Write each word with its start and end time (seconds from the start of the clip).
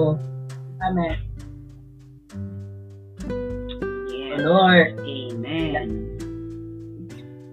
ito. 0.00 0.16
Amen. 0.80 1.16
Yes. 4.08 4.40
Lord, 4.40 4.88
Amen. 5.04 5.86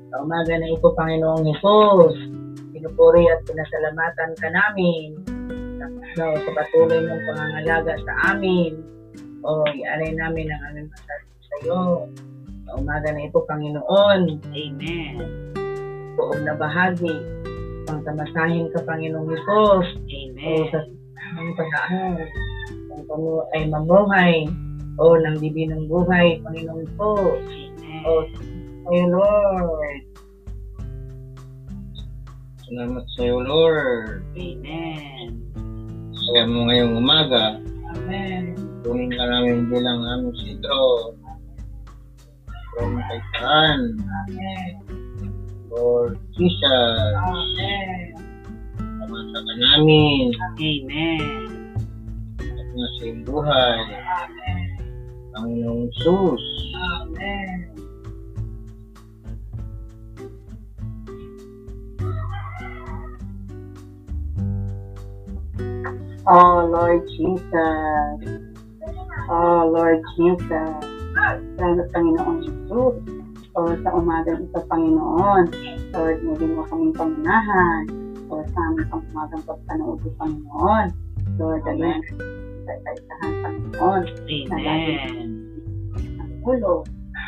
sa 0.07 0.15
umaga 0.23 0.54
na 0.55 0.68
ito, 0.71 0.88
Panginoong 0.95 1.43
Hesus, 1.43 2.15
pinupuri 2.71 3.27
at 3.27 3.43
pinasalamatan 3.43 4.31
ka 4.39 4.47
namin 4.47 5.20
sa, 6.15 6.31
sa 6.39 6.52
patuloy 6.55 7.04
mong 7.04 7.23
pangangalaga 7.27 7.93
sa 8.07 8.13
amin. 8.33 8.79
O, 9.43 9.68
ialay 9.68 10.16
namin 10.16 10.48
ang 10.50 10.61
aming 10.71 10.88
masarap 10.89 11.29
sa 11.43 11.55
iyo. 11.64 11.82
Sa 12.68 12.71
umaga 12.79 13.11
na 13.11 13.27
ito, 13.27 13.39
Panginoon, 13.43 14.21
Amen. 14.55 15.16
buong 16.16 16.41
na 16.48 16.55
bahagi, 16.55 17.16
pangtamasahin 17.85 18.71
ka, 18.71 18.79
Panginoong 18.88 19.29
Hesus, 19.35 19.88
o 19.99 20.07
Amen. 20.07 20.67
sa 20.71 20.79
kung 21.66 23.03
kamo 23.09 23.49
ay 23.57 23.65
mamuhay, 23.65 24.45
o 24.98 25.17
ng 25.17 25.38
dibinang 25.41 25.85
buhay, 25.89 26.41
Panginoong 26.41 26.85
Hesus. 26.85 27.39
O, 28.05 28.11
Lord, 28.89 30.01
Salamat 32.67 33.03
sa 33.15 33.23
iyo, 33.23 33.39
Lord. 33.48 34.27
Amen. 34.35 35.39
Kaya 36.12 36.43
mo 36.51 36.67
ngayong 36.67 36.99
umaga, 36.99 37.63
Amen. 37.95 38.59
tunin 38.84 39.07
ka 39.15 39.23
namin 39.23 39.71
bilang 39.71 40.03
aming 40.03 40.35
sitro. 40.43 41.15
From 42.76 42.99
Kaitaan, 43.07 43.95
Amen. 44.03 44.84
Lord 45.71 46.20
Jesus. 46.35 47.15
Amen. 47.15 48.20
Kamasa 48.76 49.37
ka 49.39 49.54
namin. 49.63 50.35
Amen. 50.60 51.46
At 52.77 52.85
nga 52.85 52.93
sa 52.93 53.03
iyong 53.09 53.25
buhay. 53.25 53.79
Amen. 53.89 54.70
Amen. 56.77 57.61
Oh 66.29 66.69
Lord 66.69 67.01
Jesus. 67.17 68.22
Oh 69.25 69.61
Lord 69.73 70.05
Jesus. 70.13 70.78
Salamat 71.57 71.88
Panginoon 71.97 72.38
Jesus. 72.45 72.94
O 73.57 73.59
sa 73.81 73.89
umagang 73.97 74.45
ito 74.45 74.59
Panginoon. 74.69 75.50
Lord, 75.97 76.17
muli 76.22 76.45
mo 76.45 76.61
kaming 76.69 76.94
pangunahan. 76.94 77.89
O 78.29 78.45
sa 78.53 78.59
aming 78.69 78.85
pang 78.94 79.01
umagang 79.09 79.41
pagpanood 79.50 79.97
Panginoon. 80.22 80.94
Lord, 81.41 81.66
again, 81.66 82.05
sa 82.05 82.13
kaisahan 82.75 83.34
Panginoon. 83.44 84.01
Amen. 84.51 85.12
ng 85.97 86.31
ulo. 86.44 86.84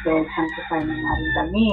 Lord, 0.07 0.27
sanctify 0.31 0.79
na 0.79 0.95
namin 0.95 1.29
kami 1.35 1.67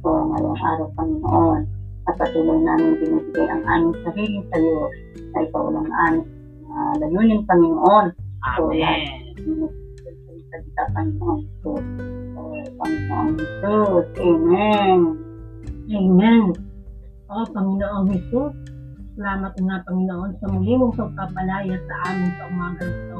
o 0.00 0.08
ngayong 0.32 0.60
araw, 0.64 0.88
Panginoon. 0.96 1.60
At 2.06 2.14
patuloy 2.16 2.60
namin 2.62 2.96
binibigay 3.02 3.48
ang 3.50 3.64
aming 3.68 3.96
sarili 4.06 4.40
sa 4.48 4.56
iyo 4.56 4.88
na 5.34 5.38
ikaw 5.44 5.64
lang 5.68 5.88
ang 5.92 6.16
uh, 6.72 6.94
layunin, 7.02 7.44
Panginoon. 7.44 8.06
So, 8.56 8.72
Amen. 8.72 9.28
salita, 10.48 10.82
Panginoon. 10.96 11.40
So, 11.60 11.76
o, 12.38 12.40
Panginoon 12.80 13.28
Jesus. 13.36 14.06
Amen. 14.22 14.98
Amen. 15.92 16.44
O 17.28 17.34
Panginoong 17.52 18.06
Jesus, 18.08 18.52
salamat 19.16 19.56
nga 19.56 19.80
Panginoon 19.88 20.30
sa 20.36 20.46
muli 20.52 20.76
mong 20.76 20.92
pagpapalaya 20.92 21.76
sa 21.88 21.94
amin 22.12 22.30
sa 22.36 22.44
umaga 22.52 22.84
ito. 22.84 23.18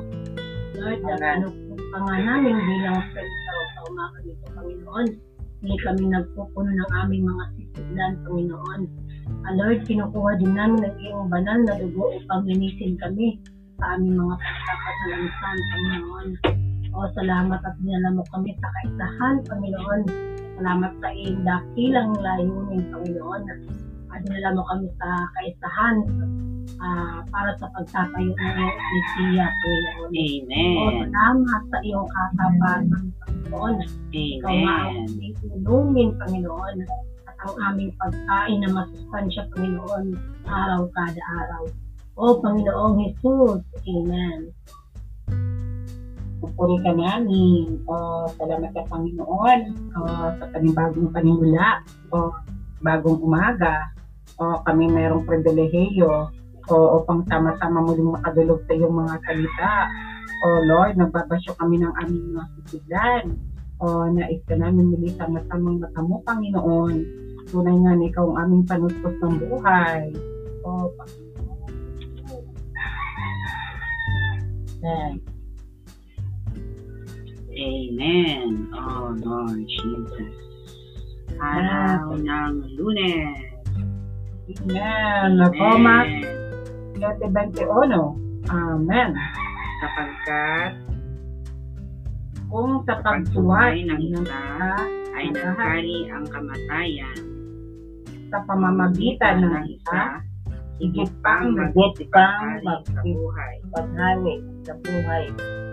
Lord, 0.77 1.01
Amen. 1.09 1.25
ano 1.25 1.47
pa 1.89 1.99
nga 2.05 2.17
namin 2.21 2.53
bilang 2.53 3.01
Kristo 3.17 3.55
sa 3.73 3.81
umaga 3.89 4.19
nito, 4.21 4.47
Panginoon. 4.53 5.07
Hindi 5.65 5.77
kami 5.81 6.05
nagpupuno 6.13 6.69
ng 6.69 6.91
aming 7.01 7.25
mga 7.25 7.45
sisidlan, 7.57 8.13
Panginoon. 8.29 8.81
Ah, 9.49 9.53
Lord, 9.57 9.89
kinukuha 9.89 10.37
din 10.37 10.53
namin 10.53 10.85
ang 10.85 10.97
iyong 11.01 11.27
banal 11.33 11.59
na 11.65 11.75
dugo 11.81 12.13
upang 12.13 12.45
linisin 12.45 13.01
kami 13.01 13.41
sa 13.81 13.97
aming 13.97 14.21
mga 14.21 14.37
pagkakasalansan, 14.37 15.57
Panginoon. 15.73 16.29
O 16.93 17.09
salamat 17.17 17.61
at 17.65 17.75
dinala 17.81 18.21
mo 18.21 18.23
kami 18.37 18.53
sa 18.61 18.69
kaisahan, 18.69 19.37
Panginoon. 19.49 20.01
Salamat 20.61 20.93
sa 21.01 21.09
iyong 21.09 21.41
dakilang 21.41 22.13
layunin, 22.21 22.85
Panginoon. 22.93 23.43
At 23.49 23.61
dinala 24.23 24.57
mo 24.57 24.63
kami 24.69 24.89
sa 24.97 25.11
kaisahan 25.37 25.97
ah, 26.81 27.21
para 27.29 27.51
sa 27.61 27.67
pagtatayo 27.73 28.31
ng 28.33 28.37
iyong 28.37 28.73
Ecclesia, 28.73 29.47
Panginoon. 29.49 30.11
O 30.11 30.13
Amen. 30.17 30.97
salamat 31.01 31.63
sa 31.73 31.79
iyong 31.85 32.09
katapatan, 32.09 32.83
Panginoon. 33.21 33.77
Ikaw 34.13 34.53
Amen. 34.53 35.07
aming 35.13 35.35
tulungin, 35.41 36.09
Panginoon. 36.21 36.77
At 37.27 37.37
ang 37.45 37.57
aming 37.73 37.93
pagkain 38.01 38.59
na 38.63 38.69
masustansya, 38.73 39.43
Panginoon, 39.53 40.05
araw 40.47 40.89
kada 40.93 41.23
araw. 41.45 41.63
O 42.17 42.41
Panginoong 42.41 42.97
Jesus, 43.01 43.61
Amen. 43.85 44.53
Pupuri 46.37 46.77
ka 46.85 46.93
namin. 46.93 47.81
O, 47.89 48.29
salamat 48.37 48.71
ka, 48.77 48.85
Panginoon. 48.93 49.61
O, 49.97 49.99
sa 50.37 50.45
panibagong 50.53 51.09
panimula. 51.13 51.81
O, 52.13 52.33
bagong 52.85 53.21
umaga. 53.25 53.89
O, 54.37 54.61
kami 54.69 54.93
mayroong 54.93 55.25
pribilehiyo. 55.25 56.29
O, 56.67 56.75
upang 57.01 57.25
sama-sama 57.31 57.81
muling 57.81 58.13
makadulog 58.13 58.61
sa 58.67 58.73
iyong 58.77 58.93
mga 58.93 59.15
salita. 59.25 59.73
O, 60.45 60.47
Lord, 60.67 61.01
nagbabasyo 61.01 61.57
kami 61.57 61.81
ng 61.81 61.95
aming 62.05 62.37
mga 62.37 62.47
sisilan. 62.61 63.25
O, 63.81 64.09
nais 64.13 64.41
ka 64.45 64.57
namin 64.57 64.93
muli 64.93 65.13
sama-samang 65.17 65.81
matamo, 65.81 66.21
Panginoon. 66.29 66.97
Tunay 67.49 67.77
nga 67.81 67.93
na 67.95 68.05
ikaw 68.11 68.27
ang 68.35 68.39
aming 68.45 68.65
panuspos 68.69 69.15
ng 69.25 69.37
buhay. 69.41 70.13
O, 70.67 70.91
Panginoon. 70.93 71.27
Amen. 74.87 75.13
Amen. 77.57 78.69
Oh, 78.77 79.17
Lord 79.17 79.65
Jesus. 79.65 80.35
Araw 81.41 82.21
ng 82.21 82.77
lunes. 82.77 83.56
Amen. 84.47 85.43
Amen. 85.43 86.07
7.21. 87.03 88.47
Amen. 88.47 89.11
Sapagkat 89.83 90.73
Kung 92.47 92.79
sa 92.87 92.95
pagsuway 93.03 93.83
ng 93.91 94.01
isa 94.07 94.71
ay 95.19 95.35
naghari 95.35 96.07
ang 96.15 96.31
kamatayan 96.31 97.19
sa 98.31 98.39
pamamagitan 98.47 99.43
ng 99.43 99.67
isa, 99.67 100.23
higit 100.79 101.11
pang 101.27 101.51
higit 101.51 102.07
pang 102.15 102.63
sa 102.63 103.03
buhay. 103.03 103.55
magpaghari 103.75 104.37
sa 104.63 104.79
buhay 104.79 105.27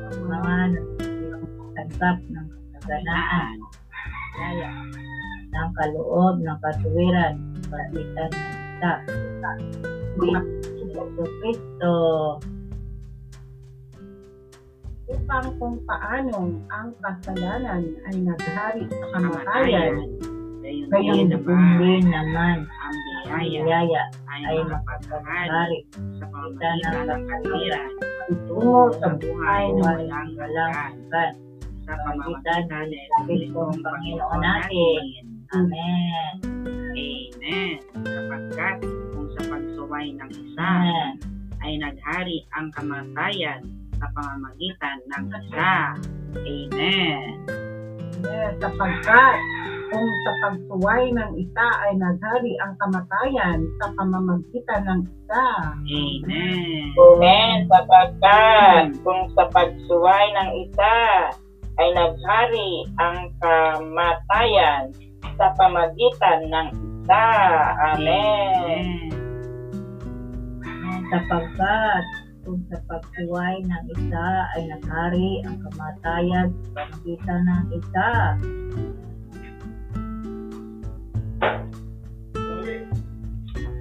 ang 0.09 0.17
mga 0.25 0.55
nagtanggap 0.73 2.17
ng 2.25 2.47
kaganaan, 2.73 3.55
kaya 4.33 4.73
ng 5.53 5.69
kaloob 5.77 6.35
ng 6.41 6.57
katuwiran, 6.57 7.33
pagitan 7.69 8.33
ng 8.33 8.62
Sa 8.83 8.99
Kristo, 11.39 11.95
upang 15.07 15.47
kung 15.55 15.79
paanong 15.87 16.59
ang 16.67 16.91
kasalanan 16.99 17.95
ay 18.11 18.15
naghari 18.27 18.83
sa 18.91 19.05
kamatayan, 19.15 19.93
Gayon 20.63 21.31
din 21.31 22.03
naman 22.07 22.67
ang 22.67 22.95
biyaya 23.39 24.03
ay 24.31 24.59
makapaghari 24.67 25.79
sa 26.19 26.25
pamamagitan 26.27 27.03
ng 27.07 27.23
katwiran 27.23 27.91
tungo 28.47 28.91
sa 28.99 29.15
buhay 29.15 29.63
na 29.79 29.95
walang 30.35 30.73
hanggan. 30.75 31.33
sa 31.83 31.93
pamamagitan 32.03 32.63
ng 32.67 33.23
Kristo 33.27 33.59
ang 33.63 33.79
Panginoon 33.79 34.39
natin. 34.43 35.01
Amen. 35.55 36.31
Amen. 36.43 37.72
Pagsuway 40.03 40.19
ng 40.19 40.31
isa 40.35 40.67
Amen. 40.67 41.11
ay 41.63 41.71
naghari 41.79 42.37
ang 42.59 42.67
kamatayan 42.75 43.61
sa 43.95 44.05
pamamagitan 44.11 44.99
ng 45.07 45.23
isa. 45.31 45.75
Amen. 46.43 47.23
Yes, 48.19 48.51
sapagkat 48.59 49.39
kung 49.87 50.03
sa 50.03 50.31
pagsuway 50.43 51.07
ng 51.07 51.31
isa 51.39 51.67
ay 51.87 51.91
naghari 51.95 52.51
ang 52.59 52.73
kamatayan 52.83 53.63
sa 53.79 53.87
pamamagitan 53.95 54.81
ng 54.91 55.01
isa. 55.07 55.45
Amen. 55.87 56.83
Amen. 56.99 57.55
Sapagkat 57.71 58.85
kung 59.07 59.23
sa 59.39 59.47
pagsuway 59.55 60.25
ng 60.35 60.49
isa 60.67 60.95
ay 61.79 61.87
naghari 61.95 62.71
ang 62.99 63.31
kamatayan 63.39 64.91
sa 65.39 65.47
pamagitan 65.55 66.51
ng 66.51 66.67
isa. 66.75 67.23
Amen. 67.95 68.51
Amen. 68.67 69.12
Sapagkat 71.13 72.05
kung 72.41 72.57
sa 72.73 72.77
pagsuway 72.89 73.61
ng 73.61 73.83
isa 73.93 74.27
ay 74.57 74.61
naghari 74.65 75.45
ang 75.45 75.61
kamatayan 75.61 76.47
sa 76.49 76.69
pamagitan 76.73 77.41
ng 77.45 77.65
isa. 77.77 78.09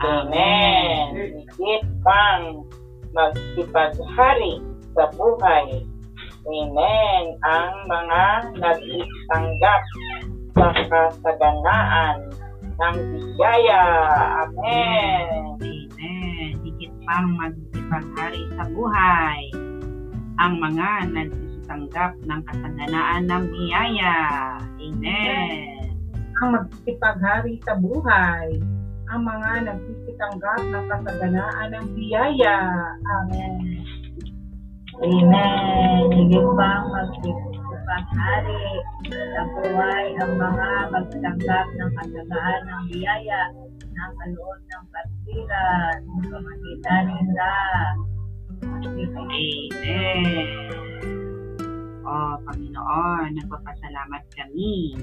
Amen. 0.03 1.07
Higit 1.57 1.85
pang 2.05 2.69
magsipaghari 3.17 4.61
sa 4.93 5.09
buhay. 5.17 5.89
Amen. 6.43 7.23
Ang 7.49 7.73
mga 7.89 8.25
nagtanggap 8.61 9.83
sa 10.53 10.69
kasaganaan 10.85 12.29
ng 12.77 12.97
biyaya. 13.09 13.85
Amen. 14.45 15.57
Amen. 15.57 15.82
Pang 17.03 17.35
magsipaghari 17.35 18.43
sa 18.55 18.65
buhay. 18.71 19.41
Ang 20.39 20.53
mga 20.63 20.89
nagsitanggap 21.11 22.13
ng 22.23 22.41
kasaganaan 22.47 23.23
ng 23.27 23.45
biyaya. 23.51 24.17
Amen. 24.79 25.91
Ang 26.43 26.49
magsipaghari 26.59 27.59
sa 27.67 27.75
buhay. 27.79 28.59
Ang 29.13 29.21
mga 29.29 29.51
nagsisitanggap 29.67 30.61
ng 30.63 30.85
kasaganaan 30.89 31.69
ng 31.75 31.87
biyaya. 31.99 32.59
Amen. 33.03 33.83
Amen. 35.03 36.07
Higit 36.15 36.47
pang 36.55 36.87
magsipaghari 36.91 38.63
sa 39.11 39.43
buhay 39.53 40.07
ang 40.23 40.33
mga 40.39 40.69
magtanggap 40.95 41.67
ng 41.77 41.91
kasagaan 41.99 42.61
ng 42.65 42.83
biyaya 42.89 43.62
ng 43.93 44.13
kaloob 44.17 44.59
ng 44.65 44.85
katwiran 44.89 45.97
sa 46.01 46.25
pamagitan 46.33 47.05
nila. 47.13 47.53
Amen. 48.73 50.47
O 52.03 52.13
Panginoon, 52.45 53.29
nagpapasalamat 53.37 54.23
kami 54.35 54.97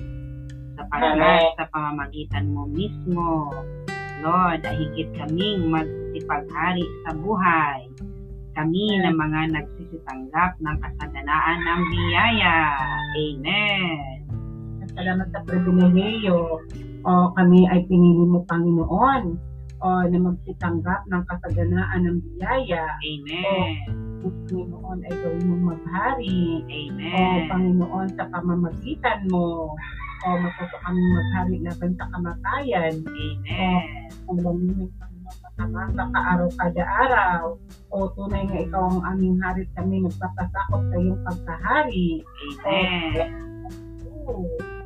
sapagkat 0.79 1.15
Amen. 1.19 1.57
sa 1.59 1.65
pamamagitan 1.71 2.45
mo 2.51 2.63
mismo, 2.69 3.51
Lord, 4.19 4.63
ay 4.67 4.75
higit 4.83 5.09
kaming 5.15 5.71
magsipaghari 5.71 6.83
sa 7.07 7.11
buhay. 7.15 7.87
Kami 8.55 8.99
na 8.99 9.15
mga 9.15 9.41
nagsisitanggap 9.55 10.59
ng 10.59 10.77
kasaganaan 10.83 11.59
ng 11.63 11.81
biyaya. 11.87 12.59
Amen. 13.15 14.19
Salamat 14.91 15.27
sa 15.31 15.39
pribilehiyo. 15.47 16.59
O 17.07 17.31
kami 17.35 17.63
ay 17.71 17.87
pinili 17.87 18.23
mo, 18.27 18.43
Panginoon, 18.43 19.23
o 19.79 19.87
na 20.03 20.19
magsitanggap 20.19 21.07
ng 21.07 21.23
kasaganaan 21.23 22.01
ng 22.03 22.17
biyaya. 22.19 22.83
Amen. 22.99 23.71
Kung 24.19 24.35
Panginoon 24.47 24.99
ay 25.07 25.13
gawin 25.15 25.43
mong 25.47 25.63
maghari. 25.75 26.43
O 26.59 26.67
Amen. 26.67 27.47
Panginoon, 27.47 28.07
sa 28.19 28.27
pamamagitan 28.27 29.19
mo, 29.31 29.71
o 30.19 30.27
matuto 30.35 30.75
kami 30.83 30.99
maghari 30.99 31.55
laban 31.63 31.91
sa 31.95 32.05
kamatayan. 32.11 32.93
Amen. 33.07 33.83
Ang 34.27 34.39
lamig 34.43 34.75
ng 34.75 34.91
masama 35.23 35.81
sa 35.95 36.05
kaaraw 36.11 36.49
kada 36.59 36.83
araw. 36.83 37.43
O 37.95 38.11
tunay 38.19 38.43
nga 38.43 38.59
ikaw 38.59 38.83
ang 38.91 39.01
aming 39.15 39.39
hari 39.39 39.63
kami 39.79 40.03
nagpapasakot 40.03 40.81
sa 40.91 40.95
iyong 40.99 41.21
pagkahari. 41.23 42.09
Amen. 42.67 43.31
Oo. 44.27 44.78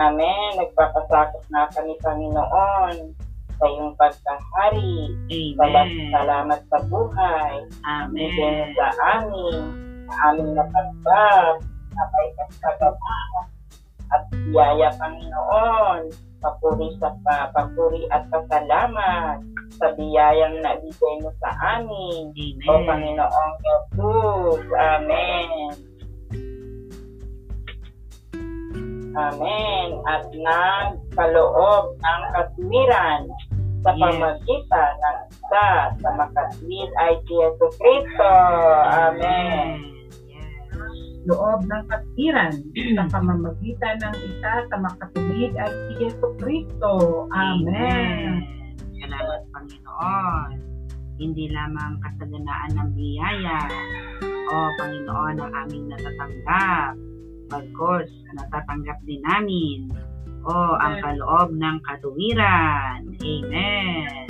Amen. 0.00 0.48
Nagpapasakot 0.56 1.44
na 1.52 1.68
kami, 1.76 1.92
Panginoon, 2.00 2.96
sa 3.60 3.64
iyong 3.68 3.92
pagkahari. 4.00 5.12
Amen. 5.28 6.08
salamat 6.08 6.60
sa 6.72 6.78
buhay. 6.88 7.68
Amen. 7.84 8.72
sa 8.72 8.88
amin, 9.20 9.60
sa 10.08 10.14
aming 10.32 10.50
natanggap, 10.56 11.60
na 11.92 12.02
may 12.16 12.28
kasaganaan 12.40 13.46
at 14.10 14.22
biyaya, 14.32 14.88
Panginoon. 14.96 16.08
Papuri 16.40 16.96
sa 16.96 17.12
pa, 17.20 17.52
papuri 17.52 18.08
at 18.08 18.24
pasalamat 18.32 19.44
sa 19.76 19.92
biyayang 19.92 20.64
nabigay 20.64 21.14
mo 21.20 21.28
sa 21.36 21.52
amin. 21.76 22.32
O 22.64 22.80
Amen. 22.80 22.88
Panginoong 22.88 23.54
Jesus. 23.60 24.64
Amen. 24.80 25.89
Amen. 29.20 29.88
At 30.08 30.24
nagkaloob 30.32 31.84
ng 32.00 32.22
katwiran 32.32 33.28
sa 33.80 33.92
pamagitan 33.96 34.92
ng 34.96 35.18
isa 35.32 35.68
sa 35.92 36.10
makatwid 36.16 36.88
ay 37.00 37.12
si 37.24 37.32
Yesu 37.32 37.66
Cristo. 37.80 38.32
Amen. 38.88 39.68
Loob 41.28 41.68
ng 41.68 41.84
katiran 41.84 42.52
sa 42.96 43.04
pamamagitan 43.12 43.96
ng 44.00 44.14
isa 44.24 44.52
sa 44.72 44.76
makatuwid 44.80 45.52
ay 45.56 45.70
si 45.72 45.92
Yesu 46.08 46.26
Kristo. 46.40 47.24
Amen. 47.32 48.40
Salamat 49.00 49.42
Panginoon. 49.52 50.50
Hindi 51.20 51.52
lamang 51.52 52.00
kasaganaan 52.00 52.72
ng 52.80 52.90
biyaya 52.96 53.60
o 54.24 54.54
Panginoon 54.80 55.36
ang 55.44 55.52
aming 55.64 55.92
natatanggap. 55.92 57.09
Bagkos, 57.50 58.06
natatanggap 58.30 58.98
din 59.02 59.18
namin 59.26 59.90
o 60.46 60.54
ang 60.78 61.02
kaloob 61.02 61.50
ng 61.58 61.76
katuwiran. 61.82 62.98
Amen. 63.18 64.24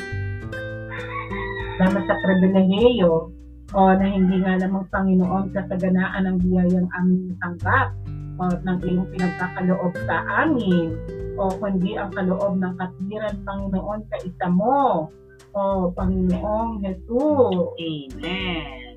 Salamat 1.76 2.02
sa 2.08 2.16
pribilehiyo 2.24 3.28
o 3.76 3.80
na 3.94 4.06
hindi 4.08 4.42
nga 4.42 4.58
lamang 4.58 4.88
Panginoon 4.90 5.54
kasaganaan 5.54 6.26
ng 6.26 6.36
biyayang 6.42 6.88
aming 6.98 7.30
natanggap 7.30 7.94
o 8.40 8.42
ng 8.56 8.78
iyong 8.88 9.08
pinagkakaloob 9.14 9.92
sa 10.08 10.24
amin 10.44 10.96
o 11.36 11.52
kundi 11.60 11.94
ang 11.94 12.10
kaloob 12.16 12.58
ng 12.58 12.74
katwiran 12.76 13.36
Panginoon 13.46 14.00
sa 14.10 14.16
isa 14.26 14.46
mo 14.48 15.08
o 15.54 15.92
Panginoong 15.94 16.82
Jesus. 16.82 17.54
Amen. 17.78 18.89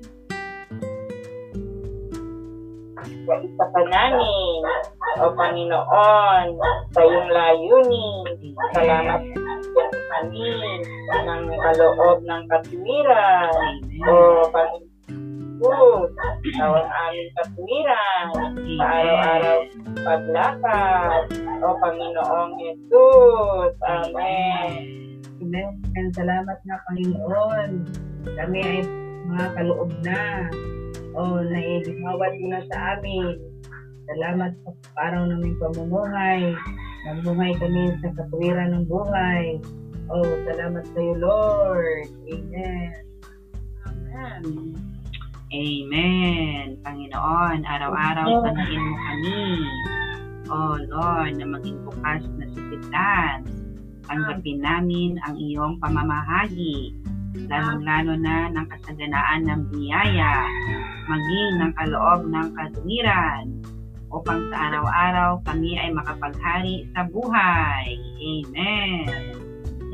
Sa 3.24 3.34
isa 3.40 3.64
o 5.14 5.30
Panginoon, 5.32 6.46
sa 6.92 7.00
iyong 7.00 7.30
layunin. 7.30 8.26
Salamat 8.76 9.20
sa 9.72 9.84
kami 10.12 10.50
ng 11.24 11.44
kaloob 11.56 12.18
ng 12.20 12.42
katwiran. 12.52 13.52
O 14.04 14.44
Panginoon, 14.52 16.10
sa 16.52 16.64
aming 17.08 17.30
katwiran. 17.40 18.26
Sa 18.76 18.84
araw-araw 18.84 19.58
paglakad. 20.04 21.22
O 21.64 21.66
Panginoong 21.80 22.52
Jesus. 22.60 23.72
Amen. 23.88 24.70
Amen. 25.40 26.06
Salamat 26.12 26.58
nga 26.68 26.76
Panginoon. 26.90 27.70
Kami 28.36 28.58
ay 28.60 28.80
mga 29.24 29.46
kaloob 29.56 29.90
na. 30.04 30.52
O 31.14 31.38
naibigawad 31.46 32.32
mo 32.42 32.46
na 32.50 32.60
sa 32.70 32.98
amin. 32.98 33.38
Salamat 34.10 34.52
sa 34.66 34.70
araw 35.10 35.30
naming 35.30 35.56
pamumuhay. 35.62 36.52
Nabuhay 37.06 37.52
kami 37.56 37.94
sa 38.02 38.10
katwiran 38.18 38.74
ng 38.74 38.84
buhay. 38.90 39.62
O 40.10 40.14
salamat 40.44 40.84
sa 40.90 40.98
iyo, 40.98 41.14
Lord. 41.22 42.08
Amen. 42.28 42.92
Amen. 43.86 44.42
Amen. 45.54 46.66
Panginoon, 46.82 47.58
araw-araw 47.62 48.26
sanayin 48.42 48.82
mo 48.82 48.96
kami. 48.98 49.42
Oh 50.50 50.76
Lord, 50.76 51.40
na 51.40 51.46
maging 51.46 51.78
bukas 51.86 52.26
na 52.36 52.44
sisiglan. 52.52 53.46
Tanggapin 54.04 54.60
namin 54.60 55.16
ang 55.24 55.38
iyong 55.40 55.80
pamamahagi, 55.80 56.92
lalong-lalo 57.34 58.14
na 58.18 58.48
ng 58.54 58.66
kasaganaan 58.70 59.42
ng 59.46 59.60
biyaya, 59.74 60.46
maging 61.10 61.52
ng 61.60 61.72
kaloob 61.74 62.20
ng 62.30 62.48
katwiran, 62.54 63.44
upang 64.14 64.46
sa 64.54 64.70
araw-araw 64.70 65.42
kami 65.42 65.74
ay 65.74 65.90
makapaghari 65.90 66.86
sa 66.94 67.02
buhay. 67.10 67.98
Amen. 68.22 69.34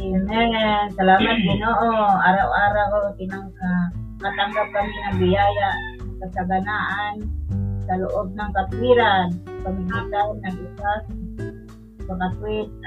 Amen. 0.01 0.85
Salamat 0.93 1.37
Ginoo. 1.49 1.89
Araw-araw 2.21 3.17
tinangka 3.17 3.73
matanggap 4.21 4.69
kami 4.77 4.93
ng 4.93 5.17
biyaya 5.25 5.71
sa 6.21 6.29
kasaganaan 6.29 7.15
sa 7.89 7.97
loob 7.97 8.37
ng 8.37 8.51
katwiran. 8.53 9.29
Pamigitan 9.65 10.29
ng 10.45 10.57
isa 10.69 10.93
sa 12.05 12.15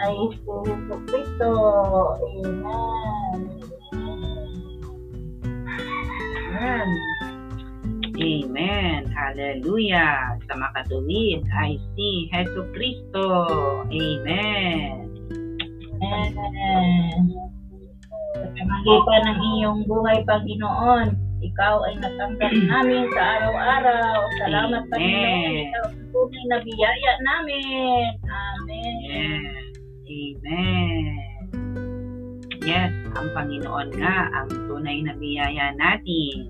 ay 0.06 0.16
si 0.38 0.52
Yesu 0.70 0.96
Cristo. 1.10 1.52
Amen. 2.22 3.73
Amen. 6.54 6.90
Amen. 8.14 9.10
Hallelujah. 9.10 10.38
Sa 10.46 10.54
makatuwid 10.54 11.42
ay 11.50 11.82
si 11.98 12.30
Heso 12.30 12.70
Kristo. 12.78 13.50
Amen. 13.90 15.10
Amen. 15.98 17.20
Sa 18.38 18.48
pamagitan 18.54 19.22
ng 19.34 19.40
iyong 19.58 19.82
buhay, 19.90 20.22
Panginoon, 20.30 21.18
ikaw 21.42 21.82
ay 21.90 21.98
natanggap 21.98 22.54
namin 22.70 23.10
sa 23.18 23.22
araw-araw. 23.42 24.18
Salamat, 24.46 24.84
Amen. 24.94 24.94
Panginoon. 24.94 25.54
Ikaw 25.74 25.86
ang 25.90 26.06
tunay 26.14 26.44
na 26.54 26.58
biyaya 26.62 27.14
namin. 27.26 28.06
Amen. 28.30 28.96
Yes. 29.10 29.74
Amen. 30.06 31.33
Yes, 32.64 32.96
ang 33.20 33.28
Panginoon 33.36 33.92
nga 34.00 34.32
ang 34.40 34.48
tunay 34.72 35.04
na 35.04 35.12
biyaya 35.20 35.76
natin. 35.76 36.48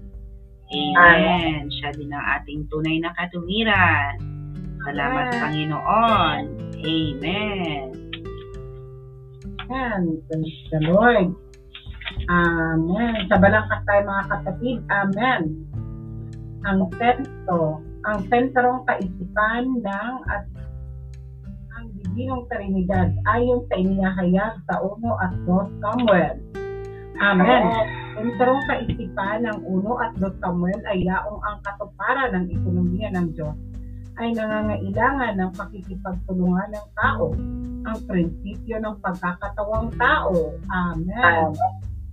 Amen. 0.69 1.73
Siya 1.73 1.89
din 1.97 2.13
ang 2.13 2.25
ating 2.37 2.69
tunay 2.69 3.01
na 3.01 3.09
katuwiran. 3.17 4.21
Salamat, 4.85 5.25
Amen. 5.33 5.41
Panginoon. 5.41 6.41
Amen. 6.83 7.85
Amen. 9.63 10.01
Praise 10.29 10.61
the 10.69 10.79
Lord. 10.85 11.33
Amen. 12.29 13.17
Sa 13.25 13.37
balangkas 13.41 13.81
tayo 13.89 14.01
mga 14.05 14.25
kapatid. 14.29 14.77
Amen. 14.93 15.41
Ang 16.63 16.79
sentro, 16.93 17.81
ang 18.05 18.19
sentrong 18.29 18.85
kaisipan 18.85 19.81
ng 19.81 20.13
at 20.29 20.45
ang 22.03 22.11
bibinong 22.11 22.43
Trinidad 22.51 23.09
ayon 23.31 23.63
sa 23.71 23.75
inihahayag 23.79 24.53
sa 24.67 24.75
1 24.83 25.23
at 25.23 25.33
2 25.47 25.79
Samuel. 25.79 26.35
Amen. 27.23 27.63
Sentrong 28.19 28.61
kaisipan 28.67 29.47
ng 29.47 29.57
1 29.63 30.03
at 30.03 30.11
2 30.19 30.43
Samuel 30.43 30.81
ay 30.91 30.99
yaong 31.07 31.39
ang 31.47 31.57
katuparan 31.63 32.35
ng 32.35 32.45
ekonomiya 32.51 33.07
ng 33.15 33.27
Diyos 33.31 33.55
ay 34.19 34.35
nangangailangan 34.35 35.33
ng 35.39 35.51
pakikipagtulungan 35.57 36.69
ng 36.75 36.87
tao 36.99 37.33
ang 37.87 37.99
prinsipyo 38.05 38.77
ng 38.83 38.95
pagkakatawang 38.99 39.89
tao. 39.95 40.53
Amen. 40.69 41.55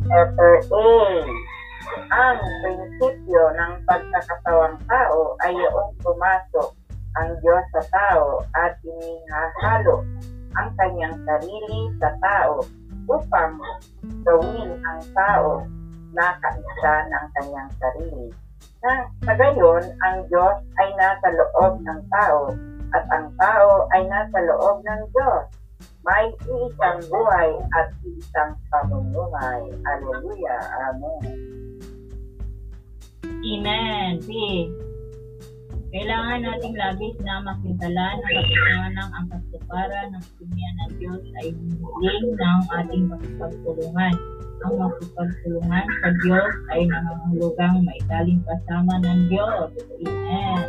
Letter 0.06 0.54
A. 0.70 0.86
Ang 2.14 2.38
prinsipyo 2.62 3.42
ng 3.58 3.72
pagkakatawang 3.84 4.78
tao 4.86 5.34
ay 5.44 5.52
yung 5.52 5.92
pumasok 6.00 6.79
ang 7.18 7.30
Diyos 7.42 7.64
sa 7.74 7.82
tao 7.90 8.44
at 8.54 8.78
inihahalo 8.86 10.06
ang 10.54 10.68
kanyang 10.78 11.16
sarili 11.26 11.80
sa 11.98 12.10
tao 12.22 12.62
upang 13.10 13.58
gawin 14.22 14.70
ang 14.86 15.00
tao 15.14 15.66
na 16.14 16.34
kaisa 16.42 16.94
ng 17.10 17.26
kanyang 17.38 17.70
sarili. 17.78 18.26
Na, 18.80 19.04
sa 19.26 19.32
gayon, 19.36 19.84
ang 20.08 20.16
Diyos 20.30 20.56
ay 20.80 20.88
nasa 20.96 21.28
loob 21.36 21.82
ng 21.84 22.00
tao 22.10 22.54
at 22.90 23.04
ang 23.14 23.28
tao 23.38 23.86
ay 23.94 24.02
nasa 24.08 24.38
loob 24.46 24.82
ng 24.82 25.02
Diyos. 25.14 25.44
May 26.00 26.32
isang 26.48 27.00
buhay 27.12 27.50
at 27.76 27.92
isang 28.08 28.56
pamumuhay. 28.72 29.68
Hallelujah. 29.84 30.60
Amen. 30.88 31.20
Amen. 33.44 34.10
B. 34.24 34.32
Kailangan 35.90 36.46
nating 36.46 36.78
labis 36.78 37.18
na 37.26 37.42
makitalan 37.42 38.14
ang 38.14 38.30
katotohanan 38.30 39.10
ang 39.10 39.26
katuparan 39.26 40.14
ng 40.14 40.22
ekonomiya 40.22 40.70
ng 40.70 40.90
Diyos 41.02 41.18
ay 41.42 41.50
hiling 41.50 42.30
ng 42.38 42.60
ating 42.78 43.10
makipagtulungan. 43.10 44.14
Ang 44.62 44.74
makipagtulungan 44.78 45.86
sa 45.98 46.14
Diyos 46.22 46.54
ay 46.70 46.86
nangangahulugang 46.86 47.82
maigaling 47.82 48.38
kasama 48.46 49.02
ng 49.02 49.34
Diyos. 49.34 49.74
Amen. 50.06 50.62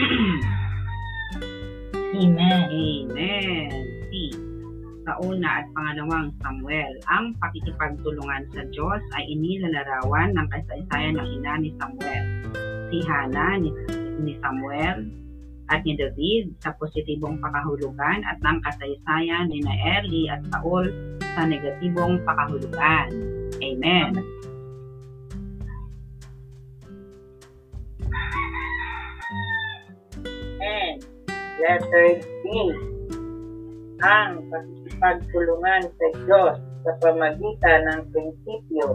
Amen. 2.16 2.72
Amen. 2.72 3.68
C. 4.08 4.51
Sa 5.02 5.18
una 5.18 5.58
at 5.58 5.66
pangalawang 5.74 6.30
Samuel, 6.38 6.94
ang 7.10 7.34
pakikipagtulungan 7.42 8.46
sa 8.54 8.62
Diyos 8.70 9.02
ay 9.18 9.34
inilalarawan 9.34 10.30
ng 10.30 10.46
kasaysayan 10.46 11.18
ng 11.18 11.28
ina 11.42 11.52
ni 11.58 11.74
Samuel. 11.74 12.24
Si 12.86 13.02
Hana 13.02 13.58
ni, 13.58 13.74
ni 14.22 14.38
Samuel 14.38 15.10
at 15.74 15.82
ni 15.82 15.98
David 15.98 16.54
sa 16.62 16.70
positibong 16.78 17.42
pakahulugan 17.42 18.22
at 18.22 18.38
ng 18.46 18.62
kasaysayan 18.62 19.50
ni 19.50 19.58
na 19.66 19.74
Eli 19.74 20.30
at 20.30 20.46
Saul 20.54 20.86
sa 21.34 21.50
negatibong 21.50 22.22
pakahulugan. 22.22 23.10
Amen. 23.58 24.22
And 30.62 31.02
letter 31.58 32.22
D. 32.22 32.46
Ang 34.02 34.50
pakikipagtulungan 35.02 35.82
sa 35.90 36.06
Diyos 36.22 36.54
sa 36.86 36.92
pamagitan 37.02 37.80
ng 37.90 38.00
prinsipyo 38.14 38.86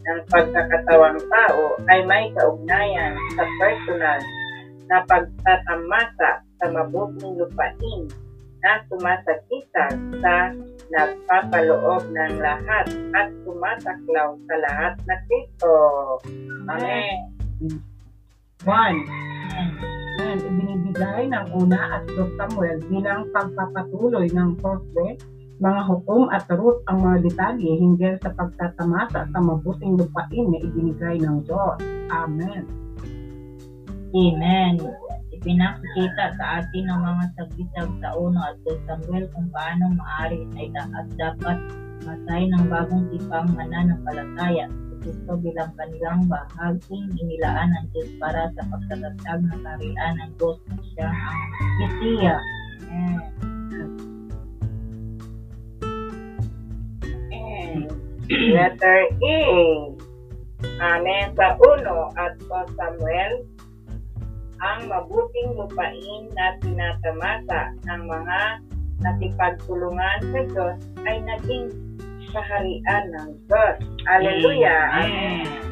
ng 0.00 0.18
pagkakatawang 0.32 1.20
tao 1.28 1.76
ay 1.92 2.00
may 2.08 2.32
kaugnayan 2.32 3.12
sa 3.36 3.44
personal 3.60 4.20
na 4.88 4.96
pagtatamasa 5.04 6.30
sa 6.56 6.66
mabuting 6.72 7.36
lupain 7.36 8.08
na 8.60 8.80
sumasakitan 8.88 9.92
sa 10.20 10.52
nagpapaloob 10.92 12.08
ng 12.08 12.32
lahat 12.40 12.86
at 13.16 13.28
sumasaklaw 13.44 14.36
sa 14.48 14.56
lahat 14.64 14.94
na 15.04 15.16
Kristo. 15.28 15.72
Amen. 16.68 17.16
One. 18.64 19.00
Amen. 20.20 20.36
Ibinibigay 20.44 21.32
ng 21.32 21.46
una 21.56 22.00
at 22.00 22.04
2 22.12 22.36
Samuel 22.36 22.76
bilang 22.92 23.32
pagpapatuloy 23.32 24.28
ng 24.28 24.60
Josue, 24.60 25.16
mga 25.60 25.80
hukom 25.92 26.32
at 26.32 26.48
root 26.48 26.80
ang 26.88 27.04
mga 27.04 27.28
detalye 27.28 27.76
hinggil 27.76 28.16
sa 28.24 28.32
pagtatamasa 28.32 29.28
sa 29.28 29.38
mabuting 29.38 30.00
lupain 30.00 30.46
na 30.48 30.58
ibinigay 30.64 31.20
ng 31.20 31.44
Diyos. 31.44 31.76
Amen. 32.08 32.64
Amen. 34.10 34.74
Ipinakikita 35.30 36.34
sa 36.40 36.64
atin 36.64 36.84
ng 36.88 37.00
mga 37.04 37.24
sagisag 37.36 37.90
sa 38.00 38.08
1 38.16 38.34
at 38.40 38.56
2 38.64 38.88
Samuel 38.88 39.24
kung 39.36 39.48
paano 39.52 39.92
maaari 39.94 40.48
da- 40.72 40.90
at 40.96 41.06
dapat 41.14 41.58
matay 42.08 42.48
ng 42.48 42.64
bagong 42.72 43.04
tipang 43.12 43.52
mananampalataya 43.52 44.66
Kristo 45.00 45.32
bilang 45.40 45.72
kanilang 45.80 46.28
bahaging 46.28 47.08
inilaan 47.16 47.72
ng 47.72 47.86
Diyos 47.92 48.10
para 48.20 48.52
sa 48.52 48.62
pagtatatag 48.68 49.40
ng 49.48 49.60
kariyan 49.64 50.14
ng 50.20 50.30
Diyos 50.36 50.60
na 50.68 50.76
siya 50.92 51.08
ang 51.08 51.40
Mesiya. 51.80 52.36
Amen. 52.92 54.09
Letter 58.30 58.98
A. 59.10 59.38
Amen. 60.80 61.26
Sa 61.34 61.56
uno 61.58 62.12
at 62.14 62.38
sa 62.46 62.64
Samuel, 62.78 63.44
ang 64.60 64.86
mabuting 64.86 65.56
lupain 65.56 66.28
na 66.36 66.54
tinatamasa 66.60 67.74
ng 67.88 68.02
mga 68.04 68.40
nakipagtulungan 69.00 70.18
sa 70.20 70.40
Diyos 70.52 70.76
ay 71.08 71.16
naging 71.24 71.72
kaharian 72.30 73.04
ng 73.16 73.28
Diyos. 73.48 73.76
Hallelujah. 74.04 75.00
Amen. 75.00 75.48
Amen. 75.48 75.69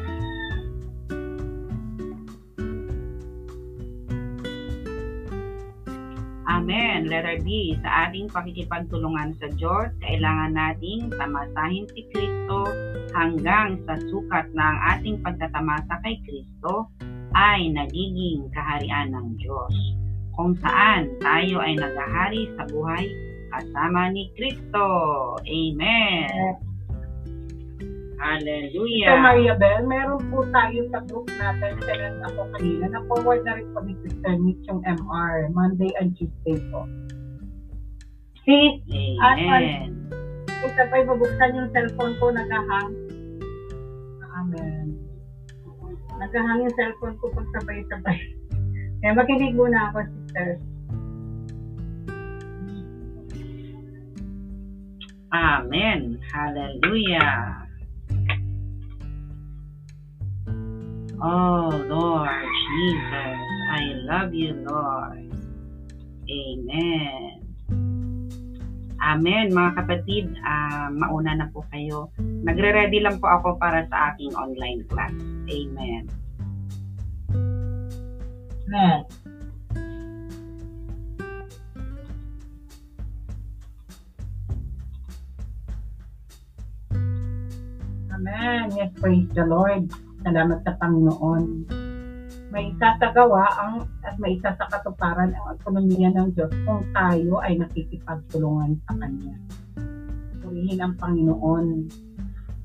Amen. 6.69 7.09
Letter 7.09 7.41
B. 7.41 7.73
Sa 7.81 7.89
ating 8.05 8.29
pakikipagtulungan 8.29 9.33
sa 9.41 9.49
Diyos, 9.57 9.89
kailangan 10.05 10.53
nating 10.53 11.09
tamasahin 11.17 11.89
si 11.97 12.05
Kristo 12.13 12.61
hanggang 13.17 13.81
sa 13.89 13.97
sukat 13.97 14.53
na 14.53 14.69
ang 14.69 14.79
ating 14.93 15.17
pagtatamasa 15.25 15.97
kay 16.05 16.21
Kristo 16.21 16.93
ay 17.33 17.73
nagiging 17.73 18.53
kaharian 18.53 19.17
ng 19.17 19.33
Diyos. 19.41 19.73
Kung 20.37 20.53
saan 20.61 21.09
tayo 21.17 21.57
ay 21.57 21.73
naghahari 21.73 22.53
sa 22.53 22.69
buhay 22.69 23.17
kasama 23.49 24.13
ni 24.13 24.29
Kristo. 24.37 24.85
Amen. 25.41 26.68
So, 28.19 28.27
Hallelujah. 28.27 29.15
Maria 29.23 29.55
Bel, 29.55 29.87
meron 29.87 30.19
po 30.27 30.43
tayo 30.51 30.83
sa 30.91 30.99
group 31.07 31.31
natin, 31.39 31.79
sinend 31.87 32.19
ako 32.27 32.51
kanina, 32.51 32.91
na-forward 32.91 33.47
na 33.47 33.55
rin 33.55 33.67
po 33.71 33.79
ni 33.79 33.95
Sister 34.03 34.35
Mitch 34.35 34.59
yung 34.67 34.83
MR, 34.83 35.47
Monday 35.55 35.87
and 35.95 36.11
Tuesday 36.19 36.59
po. 36.67 36.83
Si, 38.43 38.83
Amen. 39.23 39.95
kung 40.51 40.73
sabay 40.75 41.07
mabuksan 41.07 41.55
yung 41.63 41.71
cellphone 41.71 42.19
ko, 42.19 42.27
nagahang. 42.35 42.91
Amen. 44.35 44.99
Nagahang 46.19 46.67
yung 46.67 46.75
cellphone 46.75 47.15
ko 47.23 47.31
pag 47.31 47.47
sabay-sabay. 47.55 48.19
Kaya 48.99 49.15
makinig 49.15 49.55
muna 49.55 49.95
ako, 49.95 50.03
Sister. 50.11 50.49
Amen. 55.31 56.19
Hallelujah. 56.35 57.68
Oh, 61.19 61.67
Lord 61.91 62.47
Jesus, 62.47 63.39
I 63.75 63.91
love 64.07 64.31
you, 64.31 64.55
Lord. 64.63 65.27
Amen. 66.31 67.43
Amen. 69.03 69.45
Mga 69.51 69.71
kapatid, 69.83 70.31
ah, 70.47 70.87
mauna 70.87 71.35
na 71.35 71.51
po 71.51 71.67
kayo. 71.75 72.07
Nagre-ready 72.23 73.03
lang 73.03 73.19
po 73.19 73.27
ako 73.27 73.59
para 73.59 73.83
sa 73.91 74.15
aking 74.15 74.31
online 74.31 74.87
class. 74.87 75.11
Amen. 75.51 76.07
Amen. 78.71 79.03
Amen. 88.07 88.63
Yes, 88.71 88.91
praise 89.03 89.27
the 89.35 89.43
Lord. 89.43 89.91
Salamat 90.19 90.59
sa 90.67 90.75
Panginoon. 90.75 91.43
May 92.51 92.75
isa 92.75 92.91
sa 92.99 93.07
gawa 93.15 93.45
ang, 93.55 93.87
at 94.03 94.19
may 94.19 94.35
isa 94.35 94.51
sa 94.51 94.67
katuparan 94.67 95.31
ang 95.31 95.55
ekonomiya 95.55 96.11
ng 96.11 96.35
Diyos 96.35 96.51
kung 96.67 96.83
tayo 96.91 97.39
ay 97.39 97.55
nakikipagtulungan 97.55 98.75
sa 98.83 98.99
Kanya. 98.99 99.35
Purihin 100.43 100.81
ang 100.83 100.99
Panginoon. 100.99 101.65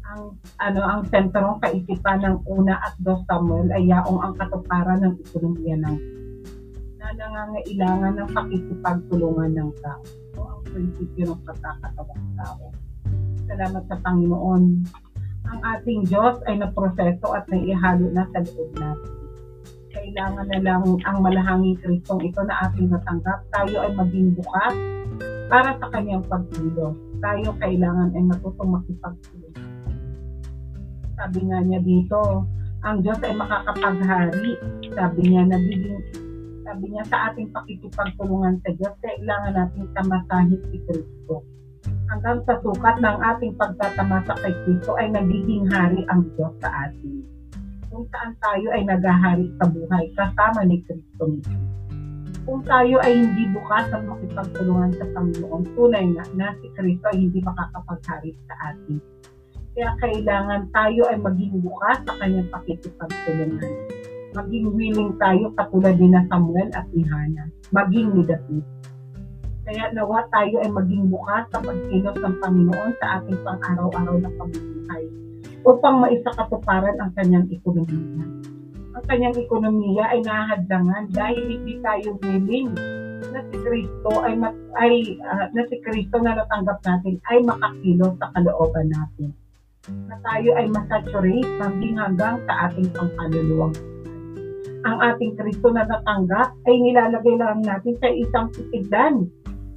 Ang, 0.05 0.23
ano, 0.59 0.81
ang 0.83 1.03
sentrong 1.15 1.63
kaisipan 1.63 2.27
ng 2.27 2.43
una 2.49 2.75
at 2.81 2.99
dos 2.99 3.23
Samuel 3.31 3.71
ay 3.71 3.87
yaong 3.87 4.19
ang 4.19 4.35
katuparan 4.35 5.05
ng 5.07 5.15
ekonomiya 5.23 5.79
ng 5.79 5.97
na 6.99 7.13
nangangailangan 7.21 8.15
ng 8.19 8.29
pakikipagtulungan 8.33 9.53
ng 9.53 9.71
tao. 9.85 10.03
Ito 10.03 10.41
ang 10.43 10.63
prinsipyo 10.65 11.23
ng 11.31 11.41
pagkakatawang 11.45 12.27
tao. 12.41 12.73
Salamat 13.45 13.85
sa 13.87 13.97
Panginoon 14.01 14.65
ang 15.45 15.61
ating 15.61 16.09
Diyos 16.09 16.41
ay 16.49 16.57
naproseso 16.61 17.37
at 17.37 17.45
naihalo 17.53 18.09
na 18.13 18.25
sa 18.33 18.41
loob 18.41 18.71
natin. 18.81 19.13
Kailangan 19.95 20.47
na 20.51 20.59
lang 20.59 20.83
ang 21.07 21.19
malahanging 21.23 21.79
Kristong 21.79 22.25
ito 22.25 22.43
na 22.43 22.67
ating 22.67 22.91
natanggap. 22.91 23.47
Tayo 23.55 23.77
ay 23.85 23.93
maging 23.95 24.35
bukas 24.35 24.75
para 25.47 25.77
sa 25.79 25.87
kanyang 25.95 26.25
pagkilos. 26.27 26.97
Tayo 27.23 27.49
kailangan 27.63 28.11
ay 28.11 28.25
matutong 28.27 28.75
makipagkilos. 28.75 29.55
Sabi 31.15 31.41
nga 31.47 31.59
niya 31.63 31.81
dito, 31.85 32.43
ang 32.83 33.01
Diyos 33.07 33.21
ay 33.23 33.39
makakapaghari. 33.39 34.53
Sabi 34.91 35.21
niya, 35.31 35.43
nagiging 35.47 36.03
sabi 36.65 36.91
niya 36.91 37.05
sa 37.07 37.31
ating 37.31 37.55
pakikipagtulungan 37.55 38.59
sa 38.65 38.71
Diyos, 38.75 38.95
kailangan 38.99 39.53
natin 39.55 39.85
tamasahin 39.95 40.59
si 40.73 40.79
Kristo 40.89 41.45
hanggang 42.15 42.39
sa 42.47 42.55
sukat 42.63 43.03
ng 43.03 43.17
ating 43.19 43.59
pagtatamasa 43.59 44.39
kay 44.39 44.55
Kristo 44.63 44.95
ay 44.95 45.11
nagiging 45.11 45.67
hari 45.67 46.07
ang 46.07 46.23
Diyos 46.39 46.55
sa 46.63 46.71
atin. 46.87 47.27
Kung 47.91 48.07
saan 48.15 48.39
tayo 48.39 48.71
ay 48.71 48.87
naghahari 48.87 49.51
sa 49.59 49.67
buhay 49.67 50.15
kasama 50.15 50.63
ni 50.63 50.79
Kristo 50.87 51.27
mismo. 51.27 51.59
Kung 52.47 52.63
tayo 52.71 53.03
ay 53.03 53.19
hindi 53.19 53.51
bukas 53.51 53.91
at 53.91 54.07
makipagtulungan 54.07 54.95
sa 54.95 55.07
Panginoon, 55.11 55.63
tunay 55.75 56.07
na 56.15 56.23
na 56.39 56.55
si 56.63 56.71
Kristo 56.79 57.11
ay 57.11 57.19
hindi 57.19 57.43
makakapaghari 57.43 58.31
sa 58.47 58.55
atin. 58.71 58.99
Kaya 59.75 59.91
kailangan 59.99 60.71
tayo 60.71 61.03
ay 61.11 61.19
maging 61.19 61.59
bukas 61.67 61.99
sa 62.07 62.15
kanyang 62.23 62.47
pakikipagtulungan. 62.47 63.75
Maging 64.39 64.67
willing 64.71 65.13
tayo 65.19 65.51
katulad 65.59 65.99
din 65.99 66.15
na 66.15 66.23
Samuel 66.31 66.71
at 66.79 66.87
ni 66.95 67.03
Hannah. 67.03 67.51
Maging 67.75 68.15
ni 68.15 68.23
David. 68.23 68.74
Kaya 69.65 69.89
nawa 69.97 70.29
tayo 70.29 70.61
ay 70.61 70.69
maging 70.69 71.09
bukas 71.09 71.49
sa 71.49 71.59
pagkilos 71.65 72.17
ng 72.21 72.37
Panginoon 72.37 72.93
sa 73.01 73.21
ating 73.21 73.41
pang-araw-araw 73.41 74.17
na 74.21 74.31
pamumuhay 74.37 75.05
upang 75.65 76.05
maisakatuparan 76.05 77.01
ang 77.01 77.11
kanyang 77.17 77.49
ekonomiya. 77.49 78.25
Ang 78.95 79.05
kanyang 79.09 79.37
ekonomiya 79.41 80.05
ay 80.13 80.21
nahadlangan 80.21 81.05
dahil 81.17 81.45
hindi 81.49 81.81
tayo 81.81 82.21
willing 82.21 82.77
na 83.33 83.41
si 83.49 83.57
Kristo 83.65 84.11
ay, 84.21 84.37
mat, 84.37 84.53
ay 84.77 85.17
uh, 85.25 85.49
na 85.57 85.63
si 85.73 85.81
Kristo 85.81 86.21
na 86.21 86.37
natanggap 86.37 86.85
natin 86.85 87.17
ay 87.33 87.41
makakilos 87.49 88.15
sa 88.21 88.29
kalooban 88.37 88.93
natin. 88.93 89.33
Na 90.13 90.21
tayo 90.21 90.61
ay 90.61 90.69
masaturate 90.69 91.49
hanggang 91.57 91.97
hanggang 91.97 92.37
sa 92.45 92.69
ating 92.69 92.93
pangkaluluwang 92.93 93.73
ang 94.85 95.01
ating 95.01 95.33
Kristo 95.33 95.73
na 95.73 95.89
natanggap 95.89 96.53
ay 96.69 96.77
nilalagay 96.77 97.41
lang 97.41 97.65
natin 97.65 97.97
sa 98.05 98.09
isang 98.13 98.53
sitigdan 98.53 99.33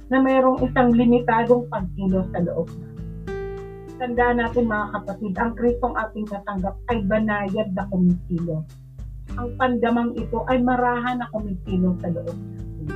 na 0.08 0.18
mayroong 0.24 0.64
isang 0.64 0.92
limitadong 0.92 1.68
pagkilos 1.68 2.28
sa 2.32 2.40
loob 2.40 2.68
natin. 2.68 2.96
Tandaan 3.98 4.38
natin 4.40 4.70
mga 4.70 4.86
kapatid, 4.94 5.32
ang 5.36 5.52
Kristong 5.58 5.94
ating 5.98 6.26
natanggap 6.30 6.74
ay 6.88 6.98
banayad 7.04 7.68
na 7.74 7.84
kumikilos. 7.90 8.64
Ang 9.36 9.48
pandamang 9.60 10.16
ito 10.16 10.46
ay 10.48 10.62
marahan 10.64 11.20
na 11.20 11.28
kumikilos 11.34 11.98
sa 12.00 12.08
loob 12.08 12.38
natin. 12.38 12.86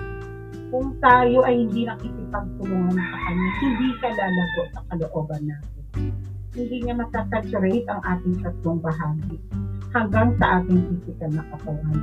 Kung 0.72 0.96
tayo 1.04 1.44
ay 1.44 1.68
hindi 1.68 1.84
nakikipagtulungan 1.84 2.96
sa 2.96 3.18
Kanya, 3.28 3.50
hindi 3.60 3.88
ka 4.00 4.08
lalago 4.16 4.62
sa 4.72 4.80
kalooban 4.88 5.42
natin. 5.44 5.84
Hindi 6.52 6.76
niya 6.80 6.94
masasaturate 6.96 7.88
ang 7.92 8.00
ating 8.00 8.36
tatlong 8.40 8.80
bahagi 8.80 9.36
hanggang 9.92 10.32
sa 10.40 10.60
ating 10.60 10.80
physical 10.88 11.30
na 11.36 11.44
katawan. 11.52 11.98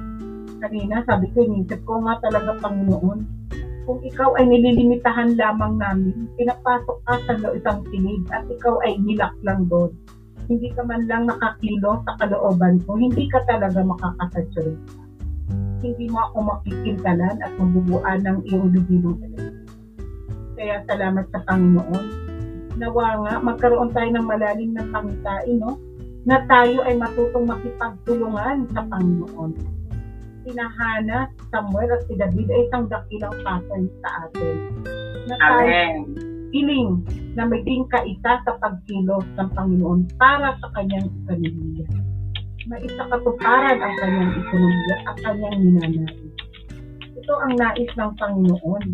Kanina, 0.60 1.02
sabi 1.08 1.26
ko, 1.34 1.38
inisip 1.42 1.82
ko 1.88 2.04
nga 2.06 2.22
talaga, 2.22 2.52
Panginoon, 2.62 3.20
kung 3.90 4.06
ikaw 4.06 4.38
ay 4.38 4.46
nililimitahan 4.46 5.34
lamang 5.34 5.82
namin, 5.82 6.30
pinapasok 6.38 6.98
ka 7.10 7.26
sa 7.26 7.50
isang 7.58 7.82
silid 7.90 8.22
at 8.30 8.46
ikaw 8.46 8.78
ay 8.86 9.02
nilak 9.02 9.34
lang 9.42 9.66
doon. 9.66 9.90
Hindi 10.46 10.70
ka 10.78 10.86
man 10.86 11.10
lang 11.10 11.26
nakakilo 11.26 11.98
sa 12.06 12.14
kalooban 12.22 12.78
ko, 12.86 13.02
hindi 13.02 13.26
ka 13.34 13.42
talaga 13.50 13.82
makakasaturate. 13.82 14.78
Hindi 15.82 16.06
mo 16.06 16.22
ako 16.22 16.38
makikintalan 16.54 17.42
at 17.42 17.50
mabubuan 17.58 18.22
ng 18.22 18.38
iyong 18.46 18.78
libinong 18.78 19.18
Kaya 20.54 20.86
salamat 20.86 21.26
sa 21.34 21.42
Panginoon. 21.50 22.06
Nawa 22.78 23.26
nga, 23.26 23.34
magkaroon 23.42 23.90
tayo 23.90 24.10
ng 24.14 24.26
malalim 24.30 24.70
na 24.78 24.86
pangitain, 24.94 25.58
no? 25.58 25.82
na 26.30 26.46
tayo 26.46 26.86
ay 26.86 26.94
matutong 26.94 27.50
makipagtulungan 27.50 28.70
sa 28.70 28.86
Panginoon. 28.86 29.79
Sina 30.44 30.68
Hana, 30.68 31.28
Samuel 31.52 31.92
at 31.92 32.02
si 32.08 32.14
David 32.16 32.48
ay 32.48 32.62
isang 32.68 32.86
dakilang 32.88 33.36
pattern 33.44 33.86
sa 34.04 34.10
atin. 34.28 34.56
Na 35.30 35.36
tayo 35.36 35.70
Amen. 35.70 35.96
piling 36.50 36.92
na 37.38 37.44
maging 37.46 37.86
kaisa 37.92 38.42
sa 38.42 38.52
pagkilos 38.58 39.26
ng 39.38 39.50
Panginoon 39.54 40.00
para 40.18 40.58
sa 40.58 40.68
kanyang 40.74 41.08
ekonomiya. 41.24 41.86
Maisa 42.70 43.04
katuparan 43.10 43.78
ang 43.78 43.96
kanyang 44.00 44.32
ekonomiya 44.40 44.98
at 45.06 45.16
kanyang 45.22 45.58
ninanais. 45.60 46.18
Ito 47.20 47.34
ang 47.46 47.54
nais 47.60 47.92
ng 47.94 48.12
Panginoon. 48.18 48.86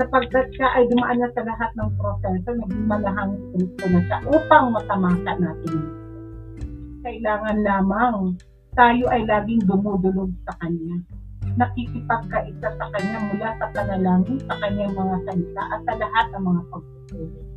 Sapagkat 0.00 0.48
siya 0.56 0.68
ay 0.80 0.88
dumaan 0.88 1.20
na 1.20 1.28
sa 1.36 1.44
lahat 1.44 1.70
ng 1.76 1.90
proseso, 2.00 2.50
naging 2.56 2.88
malahang 2.88 3.36
Kristo 3.52 3.84
na 3.92 4.00
siya 4.08 4.18
upang 4.32 4.72
matamasa 4.72 5.32
natin 5.36 6.00
kailangan 7.00 7.64
lamang 7.64 8.16
tayo 8.74 9.04
ay 9.10 9.26
laging 9.26 9.62
dumudulog 9.66 10.30
sa 10.46 10.54
Kanya. 10.62 11.02
Nakikipagkaisa 11.58 12.68
sa 12.78 12.86
Kanya 12.94 13.18
mula 13.30 13.48
sa 13.58 13.66
panalangin, 13.74 14.38
sa 14.46 14.54
Kanyang 14.62 14.94
mga 14.94 15.16
salita 15.26 15.62
at 15.74 15.80
sa 15.82 15.94
lahat 15.98 16.26
ng 16.30 16.44
mga 16.46 16.62
pagpupulong. 16.70 17.48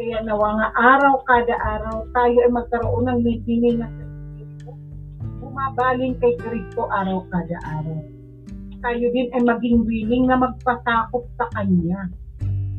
Kaya 0.00 0.18
nawa 0.24 0.48
nga 0.56 0.68
araw 0.74 1.14
kada 1.26 1.54
araw 1.60 1.96
tayo 2.14 2.36
ay 2.40 2.50
magkaroon 2.50 3.04
ng 3.10 3.18
libingin 3.20 3.84
sa 3.84 3.88
Kristo. 4.34 4.70
Bumabaling 5.42 6.16
kay 6.18 6.34
Kristo 6.40 6.88
araw 6.88 7.26
kada 7.28 7.58
araw. 7.80 8.00
Tayo 8.80 9.06
din 9.12 9.28
ay 9.36 9.42
maging 9.44 9.84
willing 9.84 10.24
na 10.24 10.40
magpasakop 10.40 11.28
sa 11.36 11.46
Kanya, 11.52 12.08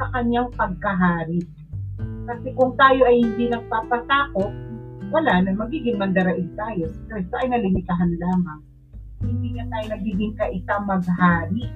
sa 0.02 0.06
Kanyang 0.18 0.50
pagkahari. 0.58 1.46
Kasi 2.26 2.48
kung 2.58 2.74
tayo 2.74 3.06
ay 3.06 3.22
hindi 3.22 3.54
nagpapasakop, 3.54 4.71
wala 5.12 5.44
na, 5.44 5.52
magiging 5.52 6.00
mandaraig 6.00 6.48
tayo. 6.56 6.88
Kristo 7.12 7.36
ay 7.36 7.52
nalimitahan 7.52 8.16
lamang. 8.16 8.64
Hindi 9.22 9.60
niya 9.60 9.68
tayo 9.68 9.86
nagiging 9.92 10.34
kaisa 10.40 10.82
maghari. 10.82 11.68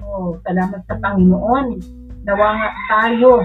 So, 0.00 0.38
salamat 0.46 0.80
sa 0.86 0.96
Panginoon. 1.02 1.66
Nawa 2.24 2.48
nga 2.56 2.70
tayo 2.88 3.42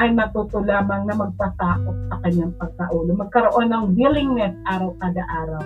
ay 0.00 0.16
matuto 0.16 0.64
lamang 0.64 1.04
na 1.06 1.14
magpasakop 1.14 1.96
sa 2.08 2.16
kanyang 2.24 2.54
pagkaulo. 2.56 3.12
Magkaroon 3.14 3.68
ng 3.68 3.84
willingness 3.94 4.56
araw 4.66 4.96
kada 4.98 5.22
araw 5.44 5.62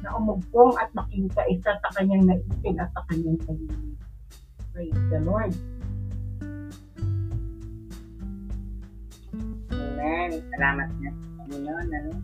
na 0.00 0.16
umugpong 0.16 0.74
at 0.80 0.88
maging 0.96 1.28
kaisa 1.36 1.76
sa 1.76 1.90
kanyang 2.00 2.24
naisip 2.24 2.74
at 2.80 2.88
sa 2.96 3.04
kanyang 3.12 3.38
pagiging. 3.44 3.94
Praise 4.72 5.02
the 5.12 5.20
Lord. 5.22 5.52
Amen. 9.70 10.30
Salamat 10.56 10.88
na 11.04 11.10
Panginoon. 11.50 11.86
Ano? 11.90 12.14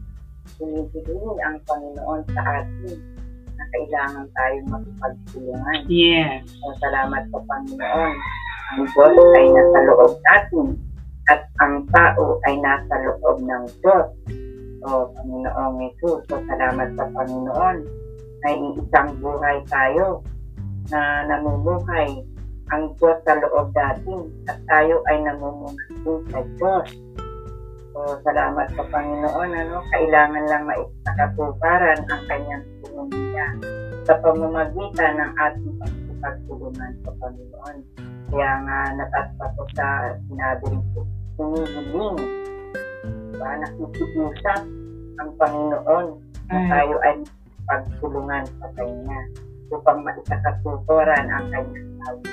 Sinigilin 0.55 1.39
ang 1.43 1.59
Panginoon 1.67 2.23
sa 2.31 2.43
atin 2.63 2.97
na 3.59 3.65
kailangan 3.75 4.27
tayong 4.31 4.69
magpagtulungan. 4.71 5.79
Yes. 5.91 6.47
So, 6.63 6.71
salamat 6.79 7.23
sa 7.35 7.41
Panginoon. 7.43 8.15
Ang 8.67 8.83
Diyos 8.87 9.15
ay 9.35 9.47
nasa 9.51 9.79
loob 9.91 10.13
natin 10.23 10.67
at 11.27 11.43
ang 11.59 11.75
tao 11.91 12.39
ay 12.47 12.55
nasa 12.63 12.95
loob 13.03 13.43
ng 13.43 13.65
Diyos. 13.83 14.07
So, 14.87 15.11
Panginoong 15.19 15.75
Jesus, 15.83 16.23
so 16.31 16.39
salamat 16.47 16.95
sa 16.95 17.05
Panginoon. 17.11 17.77
May 18.47 18.57
isang 18.79 19.11
buhay 19.19 19.59
tayo 19.67 20.23
na 20.95 21.27
namumuhay 21.27 22.23
ang 22.71 22.95
Diyos 22.95 23.19
sa 23.27 23.35
loob 23.43 23.75
natin 23.75 24.31
at 24.47 24.63
tayo 24.71 25.03
ay 25.11 25.27
namumuhay 25.27 26.15
sa 26.31 26.39
Diyos. 26.55 26.87
So, 27.97 28.21
salamat 28.29 28.69
sa 28.77 28.85
Panginoon. 28.93 29.57
Ano? 29.57 29.81
Kailangan 29.89 30.45
lang 30.53 30.69
maikakatuparan 30.69 31.97
ang 32.13 32.23
kanyang 32.29 32.65
tulungan 32.85 33.57
sa 34.05 34.21
pamamagitan 34.21 35.17
ng 35.17 35.33
ating 35.33 35.73
pagtulungan 36.21 36.93
sa 37.01 37.11
Panginoon. 37.17 37.77
Kaya 38.29 38.53
nga 38.69 38.79
natatas 39.01 39.49
ko 39.57 39.65
sa 39.73 40.13
sinabi 40.29 40.77
ko, 40.93 41.09
hinihiling, 41.41 42.21
diba? 43.33 43.51
nakikiusap 43.65 44.61
ang 45.17 45.31
Panginoon 45.41 46.07
na 46.53 46.57
Mm. 46.61 46.69
tayo 46.69 46.95
ay 47.01 47.17
pagtulungan 47.65 48.45
sa 48.61 48.69
Kanya 48.77 49.21
upang 49.73 50.05
maisakatuturan 50.05 51.27
ang 51.33 51.49
kanyang 51.49 51.91
tawag, 52.05 52.29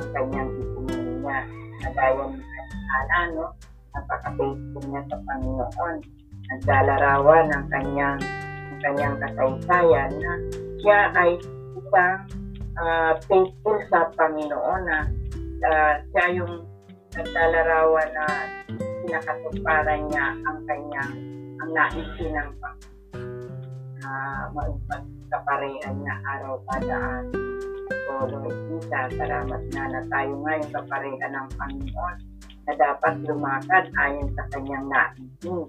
ang 0.00 0.10
kanyang 0.16 0.48
itinili 0.48 1.12
niya. 1.20 1.40
Nagaya 1.84 2.24
ng 2.24 2.40
ala, 2.88 3.20
no? 3.36 3.46
Napaka-faithful 3.92 4.84
niya 4.88 5.02
sa 5.08 5.16
Panginoon. 5.28 5.96
Naglalarawan 6.52 7.44
ng 7.52 7.64
kanyang 7.68 8.20
ng 8.72 8.78
kanyang 8.80 9.16
kasaysayan 9.20 10.10
na 10.20 10.32
siya 10.80 11.00
ay 11.14 11.30
isang 11.76 12.18
ah, 12.80 13.12
faithful 13.28 13.78
sa 13.92 14.08
Panginoon 14.16 14.82
na 14.88 14.98
ah, 15.68 15.94
siya 16.12 16.24
yung 16.40 16.64
naglalarawan 17.12 18.08
na 18.16 18.26
pinakatuparan 19.04 20.08
niya 20.08 20.32
ang 20.48 20.58
kanyang 20.64 21.12
ang 21.60 21.70
naisin 21.76 22.32
ng 22.32 22.50
Panginoon 22.56 22.80
na 24.02 24.12
maipagkaparehan 24.50 25.96
na 26.02 26.14
araw 26.26 26.58
kada 26.66 26.96
araw. 26.96 27.24
So, 27.92 28.12
Lord 28.34 28.56
Jesus, 28.66 29.08
salamat 29.20 29.62
na 29.76 29.82
na 29.92 30.00
tayo 30.10 30.32
ngayon 30.42 30.68
kaparehan 30.74 31.32
ng 31.36 31.48
Panginoon 31.54 32.31
na 32.72 32.96
dapat 32.96 33.20
lumakad 33.28 33.84
ayon 34.00 34.32
sa 34.32 34.48
kanyang 34.48 34.88
naisin 34.88 35.68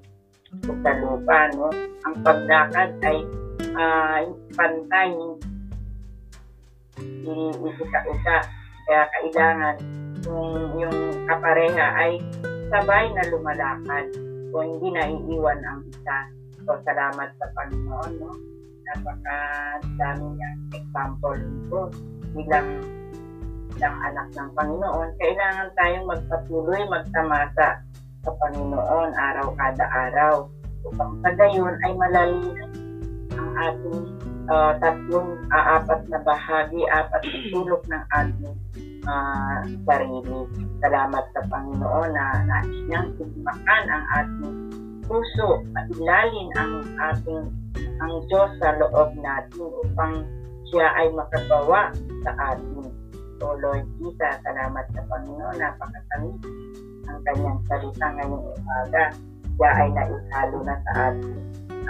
sa 0.63 0.92
lupa, 1.04 1.52
no? 1.60 1.68
Ang 2.08 2.16
paglakad 2.24 2.96
ay 3.04 3.20
ah, 3.76 4.24
pantay, 4.56 5.12
isa-isa. 7.60 8.38
Kaya 8.88 9.04
kailangan 9.12 9.76
yung, 10.24 10.80
yung 10.80 10.98
kapareha 11.28 11.88
ay 12.00 12.24
sabay 12.72 13.12
na 13.12 13.24
lumalakad 13.28 14.08
o 14.56 14.63
hindi 14.63 14.88
naiiwan 14.96 15.60
ang 15.68 15.84
isa. 15.92 16.18
So, 16.63 16.80
salamat 16.88 17.36
sa 17.36 17.48
Panginoon, 17.52 18.12
no? 18.16 18.32
Napaka 18.88 19.39
dami 20.00 20.39
niyang 20.39 20.60
example 20.72 21.36
dito 21.36 21.80
bilang 22.32 22.68
bilang 23.84 24.00
anak 24.00 24.28
ng 24.32 24.50
Panginoon. 24.56 25.10
Kailangan 25.19 25.67
tayong 25.76 26.08
magpatuloy, 26.08 26.82
magtamasa 26.88 27.84
sa 28.24 28.32
Panginoon 28.32 29.12
araw 29.12 29.52
kada 29.60 29.86
araw. 29.91 30.48
Upang 30.88 31.19
sa 31.19 31.36
gayon 31.36 31.76
ay 31.84 31.91
malalinan 31.91 32.72
ang 33.36 33.52
ating 33.60 34.00
ah, 34.48 34.72
tatlong 34.80 35.36
ah, 35.52 35.84
apat 35.84 36.00
na 36.08 36.19
bahagi, 36.24 36.80
apat 36.96 37.28
na 37.28 37.39
sulok 37.52 37.84
ng 37.91 38.04
ating 38.15 38.56
ah, 39.04 39.67
sarili. 39.84 40.39
Salamat 40.80 41.24
sa 41.36 41.43
Panginoon 41.43 42.10
na 42.15 42.39
nais 42.39 42.80
niyang 42.88 43.12
tumakan 43.19 43.84
ang 43.91 44.06
ating 44.15 44.56
puso 45.12 45.60
at 45.76 45.91
ilalin 45.91 46.48
ang 46.56 46.88
ating 47.12 47.52
ang 48.00 48.13
Diyos 48.32 48.48
sa 48.63 48.80
loob 48.80 49.12
natin 49.19 49.67
upang 49.84 50.24
siya 50.72 50.88
ay 50.96 51.12
makagawa 51.12 51.91
sa 52.24 52.32
atin. 52.56 52.73
So 53.44 53.60
Lord 53.60 53.84
Jesus, 54.00 54.40
salamat 54.48 54.88
sa 54.96 55.04
Panginoon, 55.04 55.60
napakatamis 55.60 56.40
ang 57.12 57.20
kanyang 57.28 57.60
salita 57.68 58.08
ngayong 58.16 58.40
umaga. 58.40 59.12
Siya 59.60 59.70
ay 59.84 59.88
naihalo 59.92 60.64
na 60.64 60.76
sa 60.88 61.12
atin 61.12 61.36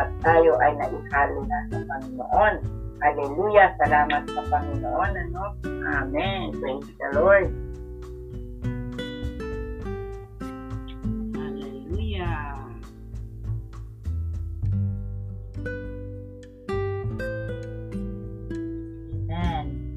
at 0.02 0.10
tayo 0.26 0.58
ay 0.66 0.74
naihalo 0.82 1.46
na 1.46 1.58
sa 1.70 1.78
Panginoon. 1.86 2.54
Hallelujah! 3.06 3.70
Salamat 3.78 4.26
sa 4.34 4.42
Panginoon. 4.50 5.12
Ano? 5.13 5.44
Amen. 5.94 6.58
Praise 6.58 6.89
the 6.98 7.22
Lord. 7.22 7.54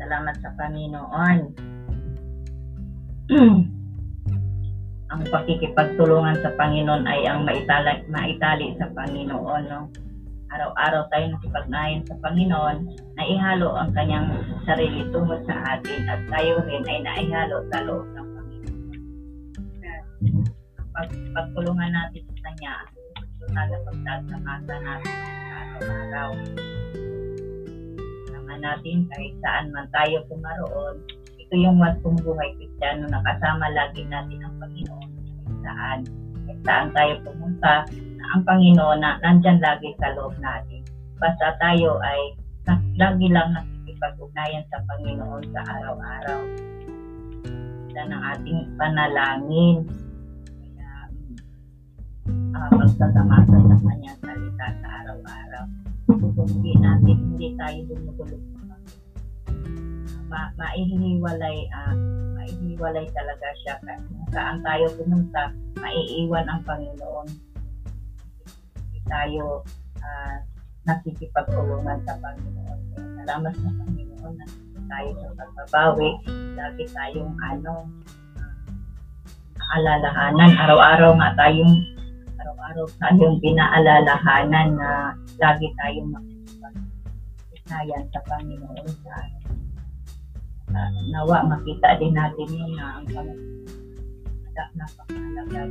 Salamat 0.06 0.38
sa 0.38 0.54
Panginoon. 0.54 1.38
ang 5.10 5.22
pakikipagtulungan 5.34 6.38
sa 6.46 6.54
Panginoon 6.54 7.02
ay 7.10 7.26
ang 7.26 7.42
maitali, 7.42 8.06
maitali 8.06 8.70
sa 8.78 8.86
Panginoon. 8.94 9.66
No? 9.66 9.90
Araw-araw 10.54 11.10
tayo 11.10 11.34
nakipagnayan 11.34 12.06
sa 12.06 12.14
Panginoon 12.22 12.86
na 13.18 13.22
ihalo 13.26 13.74
ang 13.74 13.90
kanyang 13.98 14.30
sarili 14.62 15.10
tungo 15.10 15.42
sa 15.42 15.74
atin 15.74 16.06
at 16.06 16.22
tayo 16.30 16.62
rin 16.70 16.86
ay 16.86 17.02
naihalo 17.02 17.66
sa 17.74 17.82
loob 17.82 18.06
ng 18.14 18.28
Panginoon. 18.30 18.78
Ang 20.78 20.88
pag, 20.94 21.10
pagtulungan 21.34 21.90
natin 21.90 22.22
sa 22.30 22.38
Kanya, 22.46 22.74
talaga 23.42 23.74
pagtatamasa 23.90 24.74
natin 24.86 25.14
sa 25.18 25.50
araw-araw. 25.50 26.30
Naman 28.56 28.72
natin 28.72 29.04
kahit 29.12 29.36
saan 29.44 29.68
man 29.68 29.84
tayo 29.92 30.24
pumaroon, 30.32 31.04
ito 31.36 31.54
yung 31.60 31.76
wastong 31.76 32.16
buhay 32.24 32.56
kristyano 32.56 33.04
na 33.04 33.20
kasama 33.20 33.68
lagi 33.76 34.00
natin 34.08 34.40
ang 34.40 34.56
Panginoon 34.56 35.08
kahit 35.12 35.60
saan. 35.60 35.98
Kahit 36.40 36.60
saan 36.64 36.88
tayo 36.96 37.12
pumunta, 37.20 37.84
ang 38.32 38.48
Panginoon 38.48 39.04
na 39.04 39.20
nandyan 39.20 39.60
lagi 39.60 39.92
sa 40.00 40.08
loob 40.16 40.32
natin. 40.40 40.80
Basta 41.20 41.52
tayo 41.60 42.00
ay 42.00 42.32
na, 42.64 42.80
lagi 42.96 43.28
lang 43.28 43.52
nakikipag-ugnayan 43.52 44.64
sa 44.72 44.80
Panginoon 44.88 45.44
sa 45.52 45.60
araw-araw. 45.76 46.40
Yan 47.92 48.08
ang 48.08 48.22
ating 48.40 48.72
panalangin. 48.80 49.84
Kaya, 50.48 51.12
uh, 52.56 52.70
magsasamasa 52.72 53.56
sa 53.68 53.76
kanyang 53.84 54.18
salita 54.24 54.66
sa 54.80 54.88
araw-araw. 55.04 55.85
Kung 56.06 56.46
hindi 56.46 56.72
natin, 56.78 57.16
hindi 57.34 57.48
tayo 57.58 57.78
dumugulog 57.90 58.42
Panginoon 58.54 58.66
ma 60.26 60.50
maihiwalay 60.58 61.70
ah 61.70 61.94
maihiwalay 62.34 63.06
talaga 63.14 63.48
siya. 63.62 63.74
Kung 63.82 64.30
saan 64.34 64.58
tayo 64.62 64.90
pumunta 64.98 65.54
maiiwan 65.78 66.46
ang 66.50 66.62
Panginoon. 66.66 67.28
Hindi 68.74 69.00
tayo 69.06 69.62
ah, 70.02 70.36
nakikipagtulungan 70.86 71.98
sa 72.06 72.14
Panginoon. 72.18 72.80
Salamat 73.22 73.54
sa 73.54 73.70
Panginoon 73.70 74.34
na 74.34 74.46
tayo 74.90 75.10
sa 75.14 75.28
pagbabawi. 75.38 76.10
Lagi 76.58 76.84
tayong 76.90 77.34
ano 77.38 77.86
ah, 78.38 79.74
alalahanan 79.78 80.52
araw-araw 80.58 81.12
nga 81.22 81.30
tayong 81.38 81.95
araw-araw 82.46 82.86
tayong 83.02 83.42
pinaalalahanan 83.42 84.78
na 84.78 85.18
lagi 85.42 85.66
tayong 85.82 86.14
makikipag 86.14 86.78
sa 88.14 88.20
Panginoon 88.22 88.86
sa 89.02 89.14
uh, 90.70 90.90
nawa 91.10 91.42
makita 91.42 91.98
din 91.98 92.14
natin 92.14 92.46
yun 92.46 92.70
na 92.78 93.02
ang 93.02 93.06
pamamagitan 93.10 94.68
napakahalaga 94.78 95.62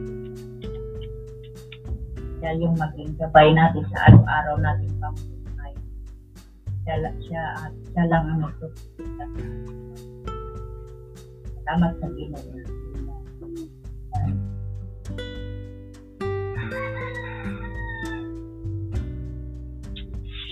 siya 2.44 2.52
yung 2.60 2.76
maging 2.76 3.16
gabay 3.24 3.56
natin 3.56 3.84
sa 3.96 4.12
araw-araw 4.12 4.56
natin 4.60 4.92
pamumuhay 5.00 5.74
siya, 6.84 6.96
siya, 7.24 7.44
at 7.56 7.72
siya 7.72 8.04
lang 8.12 8.24
ang 8.36 8.40
magtutulita 8.52 9.26
salamat 11.56 11.92
sa 12.04 12.08
Ginoo 12.20 12.85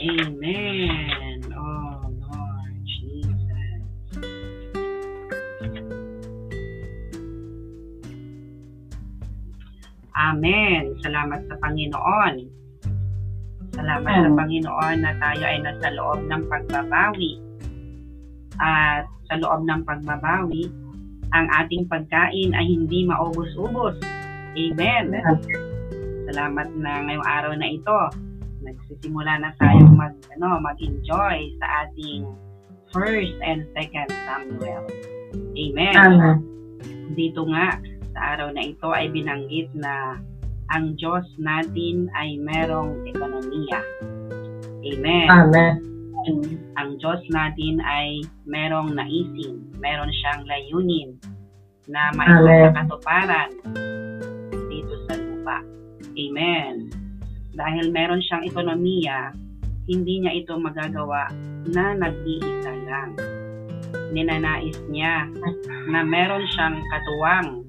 Amen. 0.04 1.40
Oh, 1.56 2.12
Lord 2.12 2.76
Jesus. 2.84 3.80
Amen. 10.12 10.92
Salamat 11.00 11.48
sa 11.48 11.56
Panginoon. 11.64 12.36
Salamat 13.80 14.12
sa 14.12 14.28
Amen. 14.28 14.36
Panginoon 14.36 14.98
na 15.08 15.16
tayo 15.24 15.44
ay 15.48 15.58
nasa 15.64 15.88
loob 15.96 16.20
ng 16.28 16.44
pagbabawi. 16.52 17.40
At 18.60 19.08
sa 19.32 19.40
loob 19.40 19.64
ng 19.64 19.88
pagbabawi, 19.88 20.68
ang 21.32 21.48
ating 21.64 21.88
pagkain 21.88 22.52
ay 22.52 22.66
hindi 22.68 23.08
maubos-ubos. 23.08 24.04
Amen. 24.60 25.16
Salamat 26.28 26.68
na 26.76 26.92
ngayong 27.08 27.24
araw 27.24 27.54
na 27.56 27.72
ito. 27.72 28.00
Nagsisimula 28.64 29.44
na 29.44 29.52
tayong 29.60 29.94
mag, 29.96 30.16
ano, 30.40 30.60
mag-enjoy 30.64 31.38
sa 31.60 31.68
ating 31.88 32.24
first 32.96 33.36
and 33.44 33.68
second 33.76 34.10
Samuel. 34.24 34.84
Amen. 35.36 35.96
Amen. 35.98 36.38
Dito 37.14 37.44
nga, 37.52 37.76
sa 38.14 38.20
araw 38.38 38.54
na 38.54 38.64
ito 38.64 38.88
ay 38.94 39.10
binanggit 39.10 39.68
na 39.76 40.22
ang 40.72 40.96
Diyos 40.96 41.26
natin 41.42 42.08
ay 42.16 42.40
merong 42.40 43.04
ekonomiya. 43.10 43.82
Amen. 44.84 45.28
Amen. 45.28 45.76
Ang 46.80 46.90
Diyos 47.04 47.20
natin 47.30 47.84
ay 47.84 48.24
merong 48.48 48.96
naisin, 48.96 49.60
meron 49.82 50.10
siyang 50.24 50.48
layunin 50.48 51.20
na 51.92 52.16
Amen. 52.16 52.72
maipagkakatuparan 52.72 53.50
dito 54.72 54.96
sa 55.10 55.14
lupa. 55.20 55.60
Amen. 56.16 57.03
Dahil 57.54 57.94
meron 57.94 58.22
siyang 58.26 58.46
ekonomiya, 58.50 59.34
hindi 59.86 60.24
niya 60.24 60.34
ito 60.34 60.58
magagawa 60.58 61.30
na 61.70 61.94
nag-iisa 61.94 62.74
lang. 62.88 63.14
Ninanais 64.14 64.78
niya 64.90 65.30
na 65.90 66.02
meron 66.02 66.46
siyang 66.54 66.82
katuwang 66.90 67.62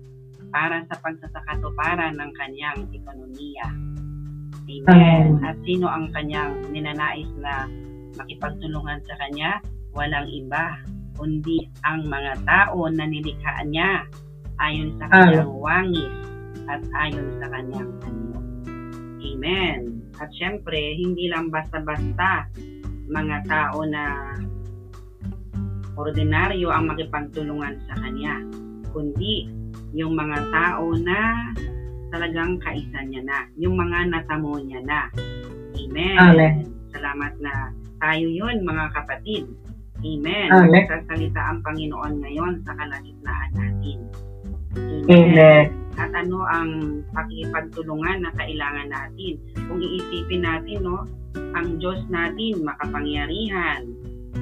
para 0.54 0.86
sa 0.86 0.96
pagsasakatuparan 1.02 2.14
ng 2.16 2.30
kanyang 2.38 2.80
ekonomiya. 2.94 3.68
Amen. 4.64 5.42
At 5.44 5.60
sino 5.66 5.90
ang 5.90 6.08
kanyang 6.14 6.72
ninanais 6.72 7.28
na 7.42 7.68
makipagtulungan 8.16 9.02
sa 9.04 9.14
kanya? 9.20 9.60
Walang 9.92 10.26
iba, 10.30 10.80
kundi 11.18 11.68
ang 11.84 12.08
mga 12.08 12.40
tao 12.48 12.88
na 12.88 13.04
nilikha 13.04 13.62
niya 13.68 14.08
ayon 14.62 14.94
sa 14.98 15.06
kanyang 15.10 15.52
wangis 15.58 16.14
at 16.66 16.82
ayon 17.04 17.28
sa 17.42 17.46
kanyang 17.50 17.90
anyo. 18.06 18.33
Amen. 19.24 20.04
At 20.20 20.30
syempre, 20.36 20.76
hindi 21.00 21.32
lang 21.32 21.48
basta-basta 21.48 22.46
mga 23.08 23.36
tao 23.48 23.82
na 23.88 24.36
ordinaryo 25.94 26.68
ang 26.70 26.90
makipagtulungan 26.90 27.78
sa 27.88 27.94
kanya, 28.02 28.42
kundi 28.90 29.48
yung 29.94 30.18
mga 30.18 30.38
tao 30.50 30.90
na 30.98 31.50
talagang 32.10 32.58
kaisa 32.62 33.02
niya 33.06 33.22
na, 33.26 33.38
yung 33.58 33.78
mga 33.78 34.10
natamo 34.10 34.58
niya 34.58 34.82
na. 34.82 35.00
Amen. 35.74 36.18
Amen. 36.18 36.54
Salamat 36.94 37.32
na 37.42 37.74
tayo 37.98 38.26
yun, 38.26 38.62
mga 38.62 38.84
kapatid. 38.94 39.46
Amen. 40.04 40.48
Amen. 40.52 40.70
Nagsasalita 40.70 41.40
ang 41.40 41.58
Panginoon 41.64 42.14
ngayon 42.22 42.52
sa 42.66 42.76
kalagitnaan 42.76 43.50
natin. 43.56 43.98
Amen. 45.10 45.84
At 45.94 46.10
ano 46.10 46.42
ang 46.42 46.70
pakikipagtulungan 47.14 48.26
na 48.26 48.32
kailangan 48.34 48.88
natin? 48.90 49.38
Kung 49.70 49.78
iisipin 49.78 50.42
natin, 50.42 50.82
no, 50.82 51.06
ang 51.54 51.78
Diyos 51.78 52.02
natin 52.10 52.66
makapangyarihan. 52.66 53.86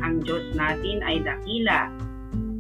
Ang 0.01 0.25
Diyos 0.25 0.45
natin 0.57 1.05
ay 1.05 1.21
dakila. 1.21 1.93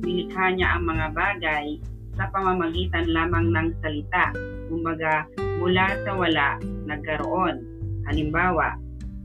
Nilikha 0.04 0.44
niya 0.52 0.76
ang 0.76 0.84
mga 0.84 1.06
bagay 1.16 1.80
sa 2.20 2.28
pamamagitan 2.28 3.08
lamang 3.08 3.48
ng 3.56 3.68
salita. 3.80 4.36
Kumbaga, 4.68 5.24
mula 5.56 5.96
sa 6.04 6.12
wala, 6.12 6.48
nagkaroon. 6.84 7.64
Halimbawa, 8.04 8.76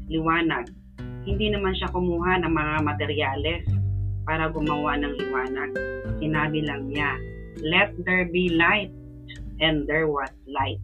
liwanag. 0.07 0.71
Hindi 1.27 1.51
naman 1.51 1.75
siya 1.75 1.91
kumuha 1.91 2.39
ng 2.39 2.53
mga 2.55 2.75
materyales 2.87 3.67
para 4.23 4.47
gumawa 4.47 4.95
ng 4.95 5.13
liwanag. 5.19 5.71
Sinabi 6.23 6.63
lang 6.63 6.87
niya, 6.87 7.19
let 7.61 7.93
there 8.05 8.25
be 8.29 8.53
light 8.53 8.91
and 9.61 9.85
there 9.89 10.05
was 10.05 10.29
light. 10.45 10.81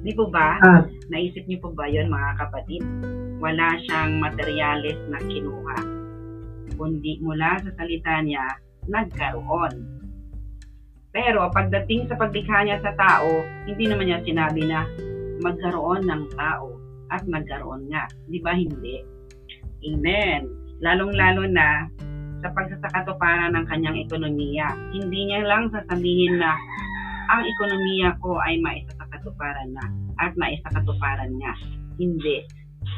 Di 0.00 0.12
po 0.16 0.28
ba? 0.32 0.56
Ah, 0.64 0.82
Naisip 1.12 1.44
niyo 1.44 1.60
po 1.60 1.70
ba 1.76 1.88
yon 1.88 2.08
mga 2.08 2.30
kapatid? 2.40 2.82
Wala 3.40 3.76
siyang 3.84 4.20
materyales 4.20 4.96
na 5.08 5.18
kinuha. 5.20 5.78
Kundi 6.76 7.20
mula 7.20 7.60
sa 7.60 7.70
salita 7.76 8.24
niya, 8.24 8.44
nagkaroon. 8.88 10.00
Pero 11.10 11.50
pagdating 11.52 12.08
sa 12.08 12.16
paglikha 12.16 12.64
niya 12.64 12.78
sa 12.80 12.94
tao, 12.94 13.28
hindi 13.66 13.84
naman 13.90 14.08
niya 14.08 14.24
sinabi 14.24 14.64
na 14.64 14.86
magkaroon 15.44 16.06
ng 16.06 16.22
tao 16.38 16.78
at 17.10 17.26
nagkaroon 17.26 17.90
nga. 17.90 18.06
Di 18.30 18.38
ba 18.40 18.54
hindi? 18.54 19.02
Amen. 19.90 20.46
Lalong-lalo 20.80 21.44
na 21.50 21.90
sa 22.40 22.48
pagsasakatuparan 22.52 23.52
ng 23.54 23.64
kanyang 23.68 23.96
ekonomiya. 24.00 24.68
Hindi 24.92 25.20
niya 25.28 25.40
lang 25.44 25.68
sasabihin 25.72 26.40
na 26.40 26.56
ang 27.30 27.46
ekonomiya 27.46 28.16
ko 28.18 28.40
ay 28.42 28.58
maisasakatuparan 28.58 29.70
na 29.76 29.84
at 30.18 30.32
maisakatuparan 30.34 31.30
niya. 31.36 31.52
Hindi. 32.00 32.42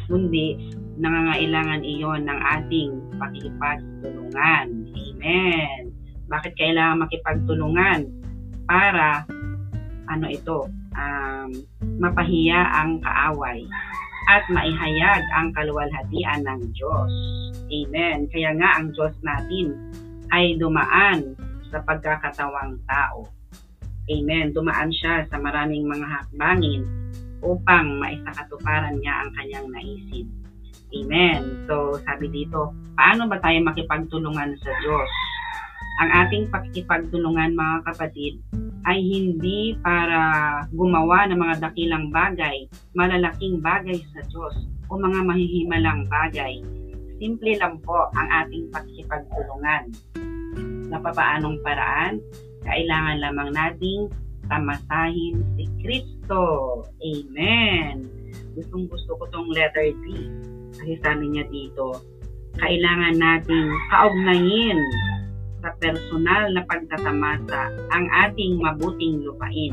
Kundi 0.07 0.57
nangangailangan 0.97 1.83
iyon 1.83 2.25
ng 2.27 2.41
ating 2.59 2.91
pakikipagtulungan. 3.19 4.67
Amen. 4.95 5.81
Bakit 6.31 6.53
kailangan 6.57 7.05
makipagtulungan? 7.05 8.09
Para 8.65 9.27
ano 10.09 10.27
ito, 10.31 10.71
um, 10.97 11.51
mapahiya 11.99 12.73
ang 12.73 13.03
kaaway 13.03 13.67
at 14.31 14.45
maihayag 14.51 15.23
ang 15.35 15.51
kaluwalhatian 15.57 16.47
ng 16.47 16.61
Diyos. 16.75 17.11
Amen. 17.73 18.29
Kaya 18.31 18.51
nga 18.59 18.79
ang 18.79 18.93
Diyos 18.93 19.15
natin 19.25 19.75
ay 20.31 20.57
dumaan 20.61 21.35
sa 21.73 21.81
pagkakatawang 21.83 22.79
tao. 22.85 23.27
Amen. 24.11 24.53
Dumaan 24.53 24.91
siya 24.93 25.25
sa 25.31 25.39
maraming 25.41 25.89
mga 25.89 26.07
hakbangin 26.07 26.85
upang 27.43 27.99
maisakatuparan 27.99 28.99
niya 29.03 29.15
ang 29.27 29.31
kanyang 29.35 29.69
naisin. 29.73 30.27
Amen. 30.93 31.65
So, 31.65 31.97
sabi 32.05 32.29
dito, 32.29 32.77
paano 32.95 33.27
ba 33.27 33.41
tayo 33.41 33.59
makipagtulungan 33.65 34.53
sa 34.61 34.71
Diyos? 34.85 35.11
Ang 36.01 36.09
ating 36.25 36.45
pakikipagtulungan 36.49 37.53
mga 37.53 37.77
kapatid 37.93 38.41
ay 38.89 38.99
hindi 38.99 39.77
para 39.85 40.19
gumawa 40.73 41.29
ng 41.29 41.39
mga 41.39 41.57
dakilang 41.69 42.09
bagay, 42.09 42.65
malalaking 42.97 43.61
bagay 43.61 44.01
sa 44.17 44.25
Diyos 44.27 44.57
o 44.89 44.97
mga 44.97 45.21
mahihimalang 45.29 46.09
bagay. 46.09 46.65
Simple 47.21 47.55
lang 47.61 47.79
po 47.85 48.09
ang 48.17 48.29
ating 48.43 48.73
pakikipagtulungan. 48.73 49.93
Sa 50.91 50.97
papaanong 50.99 51.61
paraan, 51.63 52.19
kailangan 52.67 53.23
lamang 53.23 53.51
nating 53.55 54.11
tamasahin 54.51 55.39
si 55.55 55.65
Kristo. 55.85 56.43
Amen. 56.99 58.09
Gustong 58.59 58.91
gusto 58.91 59.15
ko 59.21 59.25
tong 59.31 59.49
letter 59.55 59.95
D. 60.03 60.05
Kasi 60.75 60.99
sabi 60.99 61.31
niya 61.31 61.47
dito, 61.47 62.01
kailangan 62.59 63.17
nating 63.17 63.71
kaugnayin 63.89 64.81
sa 65.63 65.71
personal 65.79 66.51
na 66.53 66.67
pagtatamasa 66.67 67.71
ang 67.95 68.07
ating 68.29 68.59
mabuting 68.59 69.23
lupain. 69.23 69.73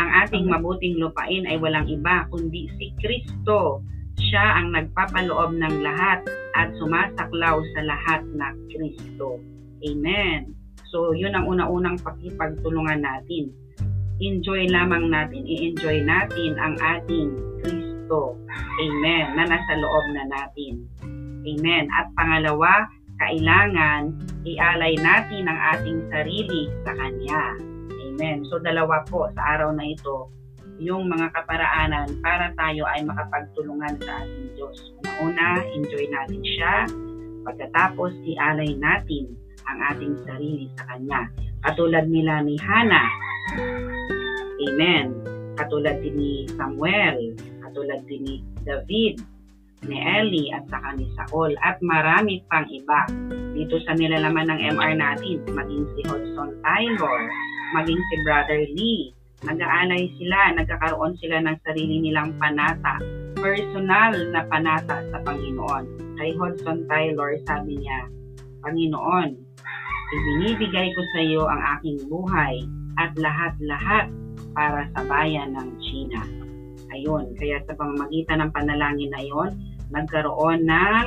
Ang 0.00 0.08
ating 0.24 0.48
mabuting 0.48 0.96
lupain 0.96 1.44
ay 1.44 1.60
walang 1.60 1.86
iba 1.86 2.24
kundi 2.32 2.66
si 2.80 2.90
Kristo. 2.96 3.84
Siya 4.18 4.58
ang 4.58 4.74
nagpapaloob 4.74 5.54
ng 5.54 5.74
lahat 5.84 6.26
at 6.58 6.74
sumasaklaw 6.80 7.60
sa 7.76 7.80
lahat 7.86 8.26
na 8.34 8.50
Kristo. 8.66 9.38
Amen. 9.84 10.58
So, 10.90 11.14
yun 11.14 11.36
ang 11.36 11.46
una-unang 11.46 12.00
pakipagtulungan 12.02 13.04
natin. 13.04 13.52
Enjoy 14.18 14.66
lamang 14.66 15.12
natin, 15.12 15.46
i-enjoy 15.46 16.02
natin 16.02 16.58
ang 16.58 16.74
ating 16.82 17.30
Kristo. 17.62 18.34
Amen. 18.82 19.38
Na 19.38 19.46
nasa 19.46 19.72
loob 19.78 20.04
na 20.16 20.24
natin. 20.26 20.82
Amen. 21.46 21.86
At 21.94 22.10
pangalawa, 22.18 22.90
kailangan 23.18 24.14
ialay 24.46 24.94
natin 24.98 25.44
ang 25.50 25.60
ating 25.76 25.98
sarili 26.08 26.70
sa 26.86 26.94
Kanya. 26.94 27.58
Amen. 28.08 28.46
So 28.46 28.62
dalawa 28.62 29.02
po 29.06 29.26
sa 29.34 29.58
araw 29.58 29.74
na 29.74 29.84
ito, 29.90 30.30
yung 30.78 31.10
mga 31.10 31.34
kaparaanan 31.34 32.22
para 32.22 32.54
tayo 32.54 32.86
ay 32.86 33.02
makapagtulungan 33.02 33.98
sa 33.98 34.22
ating 34.22 34.46
Diyos. 34.54 34.78
Una, 35.18 35.58
enjoy 35.74 36.06
natin 36.06 36.42
siya. 36.46 36.86
Pagkatapos, 37.42 38.14
ialay 38.22 38.78
natin 38.78 39.34
ang 39.66 39.78
ating 39.94 40.14
sarili 40.22 40.70
sa 40.78 40.86
Kanya. 40.94 41.26
Katulad 41.66 42.06
nila 42.06 42.46
ni 42.46 42.54
Hannah. 42.62 43.10
Amen. 44.62 45.18
Katulad 45.58 45.98
din 45.98 46.14
ni 46.14 46.32
Samuel. 46.54 47.34
Katulad 47.66 48.06
din 48.06 48.22
ni 48.22 48.34
David 48.62 49.18
ni 49.86 49.96
Ellie 50.00 50.50
at 50.50 50.66
saka 50.66 50.98
ni 50.98 51.06
Saul 51.14 51.54
at 51.62 51.78
marami 51.84 52.42
pang 52.50 52.66
iba. 52.66 53.06
Dito 53.54 53.78
sa 53.86 53.94
nilalaman 53.94 54.50
ng 54.50 54.60
MR 54.74 54.92
natin 54.98 55.38
maging 55.46 55.84
si 55.94 56.00
Hudson 56.08 56.50
Taylor 56.64 57.20
maging 57.76 58.00
si 58.00 58.14
Brother 58.24 58.62
Lee. 58.74 59.12
Nag-aalay 59.46 60.10
sila 60.18 60.58
nagkakaroon 60.58 61.14
sila 61.22 61.38
ng 61.46 61.56
sarili 61.62 62.02
nilang 62.02 62.34
panata 62.42 62.98
personal 63.38 64.18
na 64.34 64.42
panata 64.50 64.98
sa 65.14 65.18
Panginoon. 65.22 66.18
Kay 66.18 66.34
Hudson 66.34 66.90
Taylor 66.90 67.38
sabi 67.46 67.78
niya 67.78 68.10
Panginoon 68.66 69.48
ibinibigay 70.08 70.88
ko 70.96 71.02
sa 71.12 71.20
iyo 71.20 71.44
ang 71.44 71.60
aking 71.78 72.00
buhay 72.08 72.64
at 72.96 73.12
lahat-lahat 73.14 74.08
para 74.56 74.88
sa 74.96 75.00
bayan 75.04 75.52
ng 75.54 75.68
China 75.84 76.47
Ayun, 76.92 77.36
kaya 77.36 77.60
sa 77.68 77.76
pamamagitan 77.76 78.40
ng 78.44 78.50
panalangin 78.52 79.12
na 79.12 79.22
yon, 79.22 79.50
nagkaroon 79.92 80.64
ng 80.64 81.06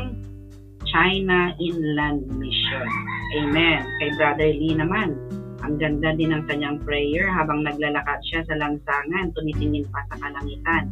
China 0.89 1.53
Inland 1.61 2.25
Mission. 2.37 2.89
Amen. 3.37 3.81
Kay 4.01 4.09
Brother 4.17 4.51
Lee 4.51 4.75
naman, 4.75 5.15
Ang 5.61 5.77
ganda 5.77 6.09
din 6.17 6.33
ng 6.33 6.49
kanyang 6.49 6.81
prayer 6.81 7.29
habang 7.29 7.61
naglalakad 7.61 8.17
siya 8.25 8.41
sa 8.49 8.57
langsangan, 8.57 9.29
tumitingin 9.37 9.85
pa 9.93 10.01
sa 10.09 10.17
kalangitan. 10.17 10.89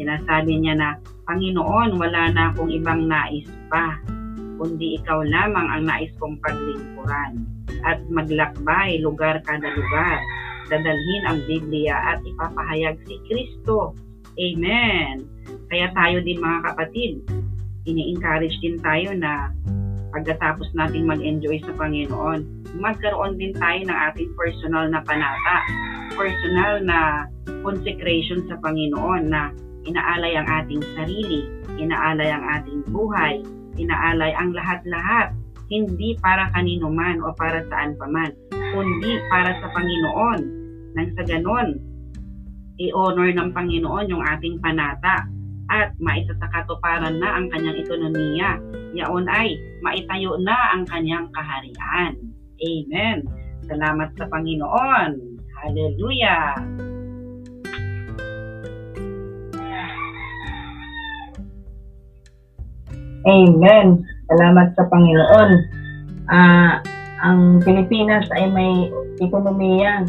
Sinasabi 0.00 0.56
niya 0.56 0.74
na, 0.76 0.90
Panginoon, 1.28 2.00
wala 2.00 2.32
na 2.32 2.48
akong 2.52 2.72
ibang 2.72 3.04
nais 3.04 3.44
pa, 3.68 4.00
kundi 4.56 4.96
ikaw 4.96 5.20
lamang 5.20 5.68
ang 5.68 5.84
nais 5.84 6.12
kong 6.16 6.40
paglingkuran. 6.40 7.44
At 7.84 8.00
maglakbay 8.08 9.04
lugar 9.04 9.44
kada 9.44 9.68
lugar. 9.68 10.18
Dadalhin 10.72 11.22
ang 11.28 11.38
Biblia 11.44 12.16
at 12.16 12.18
ipapahayag 12.24 12.96
si 13.04 13.20
Kristo. 13.28 13.92
Amen. 14.36 15.24
Kaya 15.72 15.88
tayo 15.96 16.20
din 16.20 16.38
mga 16.38 16.60
kapatid, 16.72 17.24
ini-encourage 17.88 18.56
din 18.60 18.76
tayo 18.84 19.16
na 19.16 19.50
pagkatapos 20.12 20.68
nating 20.76 21.08
mag-enjoy 21.08 21.60
sa 21.64 21.72
Panginoon, 21.76 22.68
magkaroon 22.76 23.40
din 23.40 23.56
tayo 23.56 23.80
ng 23.84 23.98
ating 24.12 24.30
personal 24.36 24.88
na 24.92 25.00
panata, 25.02 25.56
personal 26.14 26.84
na 26.84 27.28
consecration 27.64 28.44
sa 28.48 28.60
Panginoon 28.60 29.28
na 29.28 29.50
inaalay 29.86 30.36
ang 30.36 30.46
ating 30.46 30.82
sarili, 30.98 31.48
inaalay 31.78 32.28
ang 32.28 32.44
ating 32.60 32.80
buhay, 32.92 33.40
inaalay 33.80 34.32
ang 34.36 34.52
lahat-lahat, 34.52 35.32
hindi 35.66 36.14
para 36.22 36.50
kanino 36.54 36.90
man 36.92 37.18
o 37.22 37.34
para 37.34 37.62
saan 37.72 37.98
pa 37.98 38.06
man, 38.06 38.30
kundi 38.74 39.12
para 39.32 39.52
sa 39.58 39.68
Panginoon. 39.74 40.40
Nang 40.96 41.10
sa 41.12 41.22
ganon, 41.28 41.76
i-honor 42.76 43.32
ng 43.32 43.50
Panginoon 43.52 44.10
yung 44.12 44.24
ating 44.24 44.60
panata 44.60 45.24
at 45.66 45.90
maisa 45.98 46.30
sa 46.38 46.48
katuparan 46.52 47.18
na 47.18 47.28
ang 47.40 47.50
kanyang 47.50 47.82
ekonomiya. 47.82 48.60
Yaon 48.94 49.26
ay 49.26 49.58
maitayo 49.82 50.38
na 50.40 50.56
ang 50.76 50.86
kanyang 50.86 51.26
kaharian. 51.34 52.14
Amen. 52.56 53.26
Salamat 53.66 54.14
sa 54.14 54.30
Panginoon. 54.30 55.10
Hallelujah. 55.58 56.54
Amen. 63.26 64.06
Salamat 64.30 64.70
sa 64.78 64.86
Panginoon. 64.86 65.50
Ah, 66.30 66.78
ang 67.26 67.58
Pilipinas 67.58 68.30
ay 68.38 68.46
may 68.54 68.86
ekonomiya. 69.18 70.06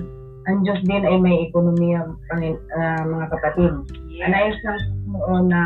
Ang 0.48 0.64
Diyos 0.64 0.80
din 0.88 1.04
ay 1.04 1.20
may 1.20 1.52
ekonomiya, 1.52 2.08
Pangin- 2.32 2.64
ah, 2.80 3.04
mga 3.04 3.28
kapatid. 3.36 3.72
Anayos 4.24 4.56
ng 4.64 4.80
Panginoon 5.12 5.46
na 5.52 5.64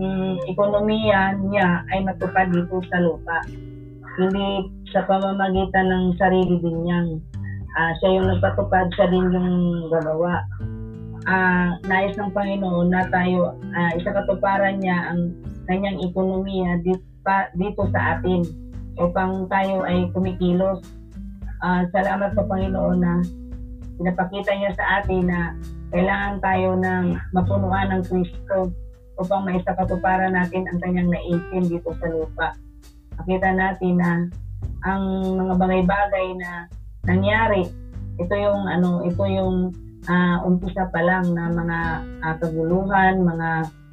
mm, 0.00 0.34
ekonomiya 0.48 1.36
niya 1.36 1.84
ay 1.92 2.00
matupad 2.00 2.48
dito 2.48 2.80
sa 2.88 2.98
lupa. 3.04 3.44
Hindi 4.16 4.72
sa 4.88 5.04
pamamagitan 5.04 5.88
ng 5.88 6.04
sarili 6.16 6.56
din 6.64 6.76
niyang. 6.80 7.08
Ah, 7.76 7.92
siya 8.00 8.20
yung 8.20 8.28
nagpatupad, 8.32 8.88
siya 8.96 9.06
din 9.12 9.36
yung 9.36 9.52
gagawa. 9.92 10.40
Ah, 11.28 11.76
nais 11.84 12.16
ng 12.16 12.32
Panginoon 12.32 12.88
na 12.88 13.04
tayo, 13.12 13.60
ah, 13.76 13.92
isa 14.00 14.16
katuparan 14.16 14.80
niya 14.80 15.12
ang 15.12 15.36
kanyang 15.68 16.00
ekonomiya 16.08 16.80
dito, 16.80 17.04
dito 17.60 17.82
sa 17.92 18.16
atin 18.18 18.42
upang 18.96 19.44
tayo 19.52 19.84
ay 19.84 20.08
kumikilos. 20.16 20.80
Ah, 21.60 21.84
salamat 21.92 22.32
sa 22.32 22.48
Panginoon 22.48 22.98
na 22.98 23.20
pinapakita 23.98 24.52
niya 24.54 24.72
sa 24.76 24.84
atin 25.00 25.22
na 25.28 25.40
kailangan 25.92 26.40
tayo 26.40 26.68
ng 26.80 27.04
mapunuan 27.36 27.92
ng 27.92 28.02
Kristo 28.08 28.72
upang 29.20 29.44
maisa 29.44 29.76
katuparan 29.76 30.32
natin 30.32 30.64
ang 30.68 30.78
kanyang 30.80 31.12
naisin 31.12 31.68
dito 31.68 31.92
sa 32.00 32.06
lupa. 32.08 32.48
Makita 33.20 33.52
natin 33.52 34.00
na 34.00 34.10
ang 34.82 35.02
mga 35.36 35.54
bagay-bagay 35.60 36.26
na 36.40 36.66
nangyari, 37.06 37.68
ito 38.18 38.34
yung 38.34 38.66
ano, 38.66 39.04
ito 39.04 39.22
yung 39.28 39.70
ah, 40.08 40.42
umpisa 40.42 40.88
pa 40.90 41.00
lang 41.04 41.30
na 41.36 41.52
mga 41.52 41.78
ah, 42.24 42.34
kaguluhan, 42.40 43.22
mga 43.22 43.50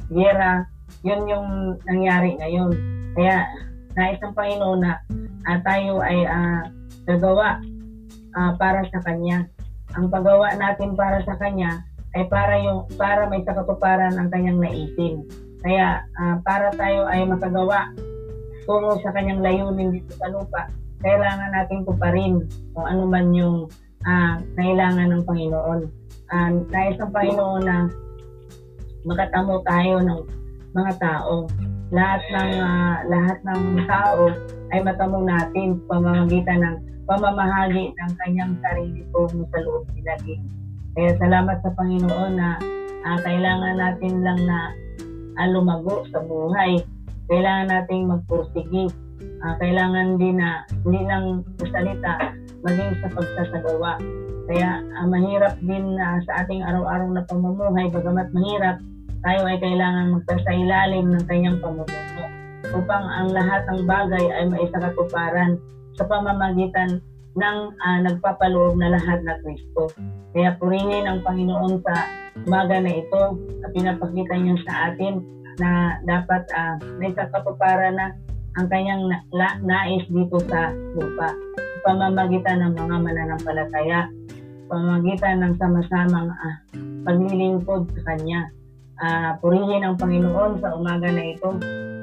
gera, 0.10 0.66
yun 1.06 1.22
yung 1.30 1.48
nangyari 1.86 2.36
ngayon. 2.40 2.72
Kaya 3.14 3.46
nais 3.94 4.20
ng 4.22 4.34
Panginoon 4.34 4.80
na 4.82 4.98
ah, 5.46 5.60
tayo 5.62 6.02
ay 6.02 6.26
ah, 6.26 6.64
gagawa 7.06 7.62
ah, 8.34 8.52
para 8.58 8.86
sa 8.90 9.00
Kanya. 9.04 9.46
Ang 9.98 10.12
paggawa 10.14 10.54
natin 10.54 10.94
para 10.94 11.24
sa 11.26 11.34
Kanya 11.40 11.82
ay 12.18 12.26
para 12.26 12.58
yung 12.62 12.90
para 12.98 13.30
may 13.30 13.46
sakatuparan 13.46 14.18
ang 14.18 14.34
kanyang 14.34 14.58
naisin. 14.62 15.26
Kaya 15.62 16.02
ah, 16.18 16.42
para 16.42 16.74
tayo 16.74 17.06
ay 17.06 17.26
makagawa 17.26 17.94
tungo 18.66 18.98
sa 19.02 19.14
kanyang 19.14 19.42
layunin 19.42 19.94
dito 19.98 20.14
sa 20.18 20.30
lupa, 20.30 20.70
kailangan 21.02 21.54
natin 21.54 21.86
tuparin 21.86 22.46
kung 22.74 22.86
ano 22.86 23.04
man 23.06 23.34
yung 23.34 23.70
ah, 24.06 24.38
kailangan 24.58 25.10
ng 25.10 25.24
Panginoon. 25.26 25.82
Uh, 26.30 26.62
nais 26.70 26.94
ng 27.02 27.10
Panginoon 27.10 27.62
na 27.66 27.90
makatamo 29.02 29.66
tayo 29.66 29.98
ng 30.06 30.22
mga 30.78 30.94
tao. 31.02 31.50
Lahat 31.90 32.22
ng 32.30 32.52
ah, 32.62 32.98
lahat 33.10 33.38
ng 33.42 33.62
tao 33.90 34.30
ay 34.70 34.80
matamo 34.86 35.26
natin 35.26 35.82
pamamagitan 35.90 36.62
ng 36.62 36.76
pamamahagi 37.10 37.90
ng 37.98 38.12
kanyang 38.22 38.54
sarili 38.62 39.02
tungo 39.10 39.50
sa 39.50 39.60
loob 39.66 39.90
nila 39.98 40.14
din. 40.22 40.46
Kaya 40.94 41.18
salamat 41.18 41.58
sa 41.66 41.74
Panginoon 41.74 42.32
na 42.38 42.62
ah, 43.02 43.18
kailangan 43.26 43.76
natin 43.82 44.14
lang 44.22 44.40
na 44.46 44.60
ah, 45.42 45.50
lumago 45.50 46.06
sa 46.14 46.22
buhay. 46.22 46.78
Kailangan 47.26 47.74
nating 47.74 48.06
magpursigi. 48.14 48.86
Ah, 49.42 49.58
kailangan 49.58 50.22
din 50.22 50.38
na 50.38 50.70
hindi 50.86 51.02
lang 51.10 51.42
sa 51.58 51.66
salita, 51.74 52.14
maging 52.62 52.94
sa 53.02 53.08
pagsasagawa. 53.10 53.98
Kaya 54.46 54.70
ah, 55.02 55.06
mahirap 55.10 55.58
din 55.66 55.98
na 55.98 56.22
sa 56.30 56.46
ating 56.46 56.62
araw-araw 56.62 57.10
na 57.10 57.26
pamumuhay, 57.26 57.90
bagamat 57.90 58.30
mahirap, 58.38 58.78
tayo 59.26 59.42
ay 59.50 59.58
kailangan 59.58 60.14
magpasailalim 60.14 61.06
ng 61.10 61.24
kanyang 61.26 61.58
pamumuno 61.58 62.26
upang 62.70 63.02
ang 63.02 63.34
lahat 63.34 63.66
ng 63.66 63.82
bagay 63.90 64.26
ay 64.30 64.46
maisakatuparan 64.46 65.58
sa 66.00 66.08
pamamagitan 66.08 67.04
ng 67.36 67.58
ah, 67.84 68.00
nagpapaloob 68.08 68.80
na 68.80 68.96
lahat 68.96 69.20
na 69.28 69.36
Kristo. 69.44 69.92
Kaya 70.32 70.56
purihin 70.56 71.06
ang 71.06 71.20
Panginoon 71.28 71.84
sa 71.84 72.08
umaga 72.48 72.80
na 72.80 72.92
ito 72.96 73.22
na 73.60 73.68
pinapakita 73.76 74.34
niya 74.40 74.56
sa 74.64 74.74
atin 74.92 75.20
na 75.60 76.00
dapat 76.08 76.48
uh, 76.56 76.80
naisakatuparan 77.04 78.00
na 78.00 78.16
ang 78.56 78.68
kanyang 78.72 79.12
na, 79.36 79.48
nais 79.60 80.06
dito 80.08 80.40
sa 80.48 80.72
lupa. 80.96 81.36
Pamamagitan 81.84 82.64
ng 82.64 82.74
mga 82.76 82.96
mananampalataya, 83.02 84.08
pamamagitan 84.72 85.44
ng 85.44 85.54
sama-samang 85.60 86.32
uh, 86.32 86.56
paglilingkod 87.04 87.92
sa 87.92 88.02
Kanya. 88.14 88.42
Uh, 89.00 89.32
purihin 89.40 89.84
ang 89.84 89.96
Panginoon 89.96 90.60
sa 90.60 90.76
umaga 90.76 91.08
na 91.08 91.24
ito. 91.36 91.56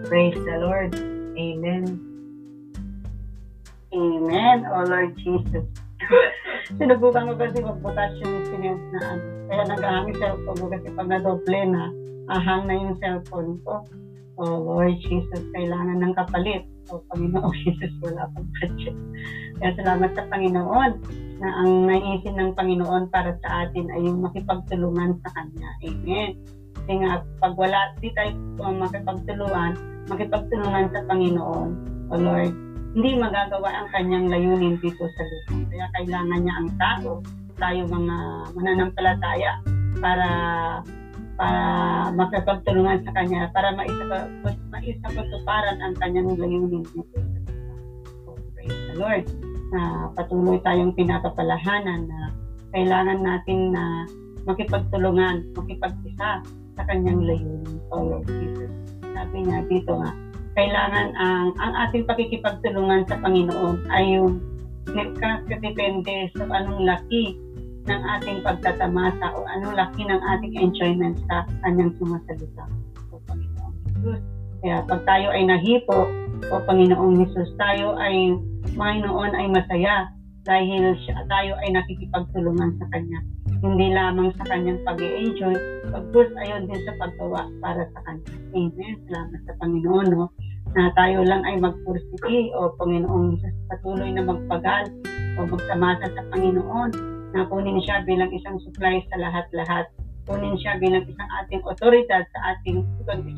Praise 0.09 0.37
the 0.37 0.57
Lord. 0.61 0.97
Amen. 1.37 2.16
Amen, 3.95 4.59
O 4.67 4.77
Lord 4.83 5.15
Jesus. 5.19 5.67
Sinubukan 6.79 7.31
ko 7.31 7.35
kasi 7.39 7.63
magbutas 7.63 8.13
yung 8.23 8.43
sinens 8.51 8.83
na 8.91 9.01
ano. 9.15 9.25
Kaya 9.47 9.63
nag-ahang 9.71 10.11
cellphone 10.19 10.59
ko 10.59 10.67
kasi 10.75 10.89
pag 10.91 11.07
na-doble 11.07 11.61
na, 11.71 11.85
ahang 12.35 12.67
na 12.67 12.75
yung 12.75 12.97
cellphone 12.99 13.63
ko. 13.63 13.87
O 14.37 14.43
Lord 14.43 14.99
Jesus, 15.07 15.43
kailangan 15.55 16.03
ng 16.03 16.13
kapalit. 16.19 16.67
O 16.91 17.03
Panginoon 17.11 17.55
Jesus, 17.65 17.95
wala 18.03 18.27
pang 18.35 18.49
budget. 18.59 18.97
Kaya 19.63 19.71
salamat 19.79 20.11
sa 20.13 20.25
Panginoon 20.29 20.93
na 21.39 21.49
ang 21.63 21.71
naisin 21.87 22.37
ng 22.37 22.53
Panginoon 22.59 23.09
para 23.09 23.39
sa 23.45 23.67
atin 23.67 23.87
ay 23.95 24.03
yung 24.05 24.21
makipagtulungan 24.27 25.17
sa 25.25 25.31
Kanya. 25.39 25.71
Amen. 25.87 26.31
Kasi 26.77 26.93
nga, 27.03 27.23
pag 27.43 27.55
wala, 27.57 27.95
di 27.99 28.11
tayo 28.15 28.35
um, 28.63 28.83
makipagtulungan, 28.83 29.73
makipagtulungan 30.11 30.87
sa 30.93 31.01
Panginoon. 31.09 31.69
O 32.11 32.15
Lord, 32.15 32.55
hindi 32.97 33.13
magagawa 33.21 33.69
ang 33.69 33.89
kanyang 33.93 34.33
layunin 34.33 34.81
dito 34.81 35.05
sa 35.05 35.23
lupa. 35.29 35.69
Kaya 35.69 35.87
kailangan 36.01 36.41
niya 36.41 36.55
ang 36.57 36.71
tao, 36.81 37.21
tayo 37.61 37.81
mga 37.93 38.17
mananampalataya 38.57 39.53
para 40.01 40.29
para 41.37 41.61
makapagtulungan 42.17 43.05
sa 43.05 43.13
kanya, 43.13 43.53
para 43.53 43.77
maisa, 43.77 44.33
maisa 44.73 45.07
patuparan 45.13 45.77
ang 45.85 45.93
kanyang 46.01 46.41
layunin 46.41 46.89
dito 46.89 47.17
sa 47.21 47.37
lupa. 47.45 47.77
So, 48.25 48.29
praise 48.57 48.81
the 48.89 48.95
Lord. 48.97 49.25
Na 49.77 50.09
patuloy 50.17 50.57
tayong 50.65 50.97
pinapapalahanan 50.97 52.09
na 52.09 52.33
kailangan 52.73 53.21
natin 53.21 53.77
na 53.77 54.09
makipagtulungan, 54.49 55.53
makipag-isa 55.53 56.41
sa 56.73 56.83
kanyang 56.89 57.21
layunin. 57.21 57.77
So, 57.93 58.01
Lord 58.01 58.25
Jesus. 58.25 58.73
Sabi 59.13 59.45
niya 59.45 59.69
dito 59.69 59.93
nga, 60.01 60.17
kailangan 60.57 61.13
ang 61.21 61.53
ang 61.61 61.73
ating 61.87 62.09
pakikipagtulungan 62.09 63.05
sa 63.07 63.21
Panginoon 63.21 63.85
ay 63.93 64.17
yung 64.17 64.41
depende 65.53 66.33
sa 66.33 66.49
anong 66.49 66.89
laki 66.89 67.37
ng 67.87 68.01
ating 68.19 68.43
pagtatamasa 68.43 69.37
o 69.37 69.45
anong 69.47 69.77
laki 69.77 70.03
ng 70.09 70.19
ating 70.19 70.55
enjoyment 70.59 71.21
sa 71.29 71.45
kanyang 71.63 71.93
sumasalita. 72.01 72.65
O 73.13 73.21
Panginoong 73.29 73.75
Jesus. 73.85 74.21
Kaya 74.65 74.83
pag 74.89 75.01
tayo 75.05 75.29
ay 75.31 75.45
nahipo, 75.45 76.09
o 76.49 76.55
Panginoong 76.65 77.21
Jesus, 77.23 77.53
tayo 77.61 77.95
ay 78.01 78.35
Panginoon 78.75 79.33
ay 79.37 79.47
masaya 79.53 80.11
dahil 80.47 80.95
siya, 81.05 81.27
tayo 81.27 81.59
ay 81.63 81.75
nakikipagtulungan 81.75 82.79
sa 82.79 82.87
Kanya. 82.95 83.21
Hindi 83.61 83.91
lamang 83.91 84.31
sa 84.39 84.45
Kanyang 84.47 84.81
pag 84.87 84.99
enjoy 85.03 85.55
pagpus 85.91 86.31
ayon 86.47 86.71
din 86.71 86.81
sa 86.87 86.95
paggawa 87.03 87.51
para 87.59 87.83
sa 87.91 88.01
Kanya. 88.07 88.31
Amen. 88.55 88.95
Salamat 89.11 89.41
sa 89.43 89.55
Panginoon, 89.59 90.07
no? 90.15 90.31
Na 90.77 90.93
tayo 90.93 91.25
lang 91.25 91.41
ay 91.49 91.57
magpursige 91.57 92.53
o 92.53 92.77
Panginoong 92.77 93.41
patuloy 93.73 94.13
na 94.13 94.29
magpagal 94.29 94.93
o 95.41 95.49
magtamasa 95.49 96.13
sa 96.13 96.23
Panginoon 96.29 96.93
na 97.33 97.49
kunin 97.49 97.81
siya 97.81 98.05
bilang 98.05 98.29
isang 98.29 98.61
supply 98.61 99.01
sa 99.09 99.17
lahat-lahat. 99.17 99.89
Kunin 100.29 100.61
siya 100.61 100.77
bilang 100.77 101.09
isang 101.09 101.31
ating 101.43 101.65
otoridad 101.65 102.29
sa 102.29 102.41
ating 102.53 102.85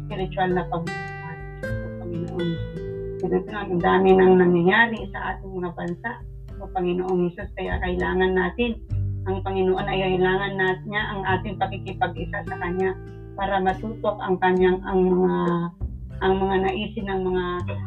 spiritual 0.02 0.50
na 0.50 0.66
pamumuhay 0.66 1.38
sa 1.62 1.88
Panginoon 2.02 2.42
Jesus. 2.42 2.82
Ganito 3.22 3.50
ang 3.54 3.78
dami 3.78 4.10
nang 4.18 4.34
nangyayari 4.42 4.98
sa 5.14 5.38
ating 5.38 5.50
mga 5.62 5.70
bansa 5.78 6.10
o 6.58 6.66
Panginoong 6.74 7.30
Jesus. 7.30 7.48
Kaya 7.54 7.78
kailangan 7.86 8.34
natin, 8.34 8.82
ang 9.30 9.46
Panginoon 9.46 9.86
ay 9.86 9.98
kailangan 10.10 10.58
natin 10.58 10.86
niya 10.90 11.02
ang 11.14 11.22
ating 11.38 11.54
pakikipag-isa 11.54 12.42
sa 12.50 12.56
Kanya 12.58 12.98
para 13.38 13.62
matutok 13.62 14.18
ang 14.18 14.34
kanyang 14.42 14.82
ang 14.82 15.06
mga 15.06 15.34
ang 16.18 16.34
mga 16.42 16.56
naisin 16.66 17.06
ng 17.06 17.20
mga 17.22 17.44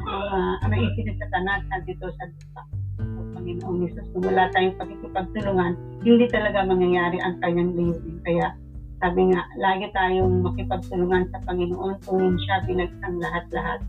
mga 0.08 0.40
ang 0.64 0.72
naisin 0.72 1.06
ng 1.12 1.20
satanas 1.20 1.62
dito 1.84 2.08
sa 2.16 2.24
lupa. 2.32 2.64
O 3.02 3.20
Panginoong 3.36 3.78
Jesus, 3.88 4.08
kung 4.16 4.24
wala 4.24 4.48
tayong 4.56 4.78
pakikipagtulungan, 4.80 5.74
hindi 6.06 6.26
talaga 6.32 6.64
mangyayari 6.64 7.18
ang 7.20 7.36
kanyang 7.44 7.76
layunin. 7.76 8.18
Kaya 8.24 8.56
sabi 9.04 9.22
nga, 9.34 9.42
lagi 9.60 9.90
tayong 9.92 10.46
makipagtulungan 10.46 11.28
sa 11.34 11.44
Panginoon, 11.44 11.96
tuwin 12.06 12.38
siya 12.48 12.64
bilang 12.70 12.88
isang 12.88 13.18
lahat-lahat 13.20 13.80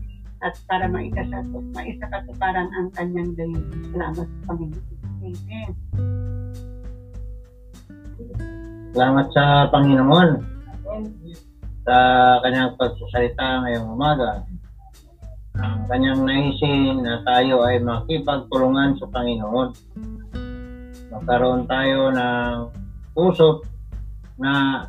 at 0.43 0.53
para 0.67 0.91
maikasatu, 0.91 1.63
maisakatuparan 1.71 2.67
ang 2.75 2.87
kanyang 2.99 3.31
layunin. 3.39 3.79
Salamat 3.95 4.27
sa 4.27 4.41
Panginoon. 4.51 4.85
Amen. 5.23 5.71
Salamat 8.93 9.25
sa 9.31 9.43
Panginoon 9.71 10.53
sa 11.83 11.95
kanyang 12.39 12.79
pagsasalita 12.79 13.63
ngayong 13.63 13.91
umaga. 13.91 14.47
Ang 15.59 15.85
kanyang 15.85 16.23
naisin 16.25 17.03
na 17.03 17.21
tayo 17.27 17.61
ay 17.67 17.77
makipagtulungan 17.83 18.97
sa 18.97 19.05
Panginoon. 19.11 19.69
Magkaroon 21.13 21.69
tayo 21.69 22.09
ng 22.09 22.57
puso 23.13 23.61
na 24.39 24.83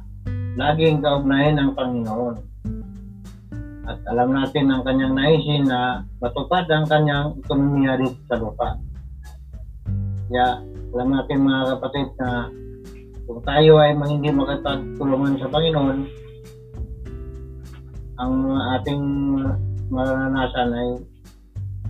laging 0.56 1.02
kaugnayan 1.04 1.60
ng 1.60 1.70
Panginoon. 1.76 2.34
At 3.84 4.00
alam 4.08 4.32
natin 4.32 4.72
ang 4.72 4.80
kanyang 4.86 5.12
naisin 5.12 5.68
na 5.68 6.08
matupad 6.22 6.64
ang 6.72 6.88
kanyang 6.88 7.36
ekonomiya 7.44 8.00
dito 8.00 8.16
sa 8.24 8.40
lupa. 8.40 8.80
Kaya 10.30 10.64
alam 10.96 11.08
natin 11.12 11.44
mga 11.44 11.76
kapatid 11.76 12.08
na 12.16 12.48
kung 13.28 13.40
tayo 13.44 13.82
ay 13.82 13.92
hindi 13.92 14.32
makipagtulungan 14.32 15.36
sa 15.36 15.52
Panginoon, 15.52 16.23
ang 18.14 18.34
ating 18.78 19.02
maranasan 19.90 20.70
ay 20.70 20.90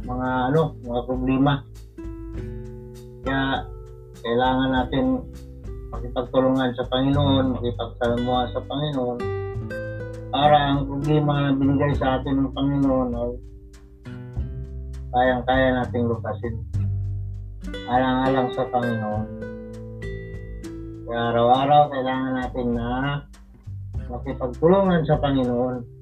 mga 0.05 0.29
ano, 0.53 0.73
mga 0.85 1.01
problema. 1.05 1.53
Kaya 3.25 3.65
kailangan 4.25 4.71
natin 4.73 5.05
makipagtulungan 5.93 6.71
sa 6.77 6.85
Panginoon, 6.89 7.55
makipagsalamuha 7.57 8.43
sa 8.53 8.61
Panginoon 8.65 9.19
para 10.35 10.59
ang 10.75 10.91
problema 10.91 11.47
na 11.47 11.51
binigay 11.55 11.93
sa 11.95 12.19
atin 12.19 12.43
ng 12.43 12.51
Panginoon 12.51 13.09
ay 13.15 13.31
kayang-kaya 15.15 15.69
nating 15.79 16.11
lupasin. 16.11 16.55
Alang-alang 17.87 18.51
sa 18.51 18.67
Panginoon. 18.67 19.25
Kaya 21.05 21.21
araw-araw 21.31 21.83
kailangan 21.95 22.35
natin 22.35 22.67
na 22.75 22.89
makipagtulungan 24.11 25.07
sa 25.07 25.17
Panginoon. 25.23 25.94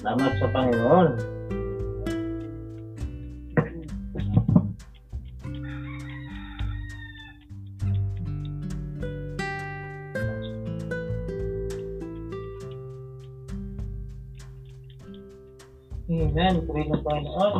Salamat 0.00 0.32
sa 0.40 0.48
Panginoon. 0.48 1.08
Amen. 16.08 16.54
Puri 16.64 16.88
ng 16.88 17.04
Panginoon. 17.04 17.54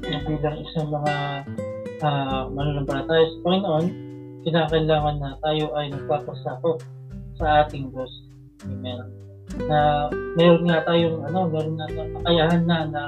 Bilang 0.00 0.56
isang 0.64 0.88
mga 0.88 1.14
uh, 2.00 2.48
mananampalataya 2.56 3.28
sa 3.28 3.38
Panginoon, 3.44 3.86
kinakailangan 4.48 5.16
na 5.20 5.36
tayo 5.44 5.76
ay 5.76 5.92
nagpapasakop 5.92 6.80
sa 7.36 7.68
ating 7.68 7.92
Diyos. 7.92 8.12
Amen. 8.64 9.29
Na 9.58 10.08
meron 10.38 10.64
nga 10.66 10.84
tayong 10.86 11.18
ano, 11.26 11.38
meron 11.50 11.74
nga 11.78 11.88
tayong 11.90 12.14
kakayahan 12.20 12.62
na 12.66 12.78
na 12.86 13.02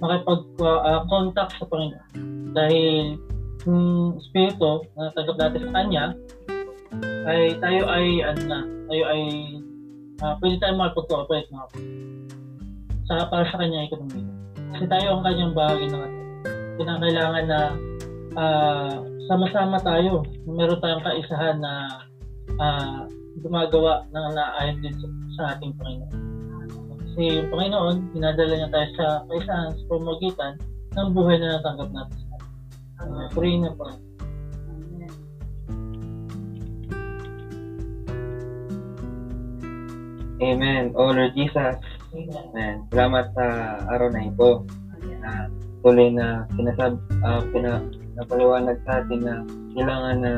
makipag-contact 0.00 1.52
uh, 1.52 1.58
sa 1.60 1.68
Panginoon. 1.68 2.08
Dahil 2.56 3.20
yung 3.68 4.16
spirito 4.28 4.88
na 4.96 5.12
natanggap 5.12 5.36
natin 5.36 5.60
sa 5.68 5.74
Kanya, 5.76 6.04
ay 7.28 7.54
tayo 7.60 7.82
ay 7.86 8.06
ano 8.24 8.42
na, 8.48 8.60
tayo 8.90 9.02
ay 9.12 9.22
uh, 10.24 10.34
pwede 10.40 10.56
tayo 10.58 10.74
makipag-cooperate 10.76 11.48
mga 11.52 11.66
sa 13.10 13.26
para 13.26 13.44
sa 13.50 13.58
kanya 13.58 13.90
ekonomiya. 13.90 14.30
Kasi 14.70 14.84
tayo 14.86 15.06
ang 15.18 15.22
kanyang 15.26 15.52
bahagi 15.52 15.84
ng 15.90 15.98
atin. 15.98 16.26
Kinakailangan 16.78 17.44
na 17.50 17.60
uh, 18.38 18.92
sama-sama 19.26 19.76
tayo. 19.82 20.22
Meron 20.46 20.78
tayong 20.78 21.02
kaisahan 21.02 21.58
na 21.58 21.74
uh, 22.54 23.02
gumagawa 23.38 24.02
ng 24.10 24.26
naayon 24.34 24.78
din 24.82 24.94
sa 25.38 25.54
ating 25.54 25.72
Panginoon. 25.78 26.14
Kasi 26.98 27.22
yung 27.38 27.48
Panginoon, 27.54 27.96
dinadala 28.10 28.54
niya 28.58 28.70
tayo 28.74 28.88
sa 28.98 29.06
kaisahan 29.30 29.70
sa 29.74 29.84
pamagitan 29.86 30.52
ng 30.98 31.08
buhay 31.14 31.36
na 31.38 31.58
natanggap 31.58 31.90
natin 31.94 32.18
sa. 32.26 32.36
Uh, 33.00 33.26
pray 33.30 33.54
na 33.56 33.70
po. 33.78 33.86
Amen. 40.40 40.96
O 40.96 41.12
Lord 41.12 41.36
Jesus, 41.36 41.76
Amen. 42.10 42.82
Salamat 42.90 43.30
sa 43.38 43.46
araw 43.86 44.08
na 44.10 44.26
ito 44.26 44.66
na 45.20 45.46
tuloy 45.84 46.10
na 46.10 46.48
sinasab, 46.58 46.98
uh, 47.22 47.40
pina, 47.54 47.78
napaliwanag 48.18 48.80
sa 48.82 49.04
atin 49.04 49.20
na 49.22 49.34
kailangan 49.76 50.16
na 50.18 50.32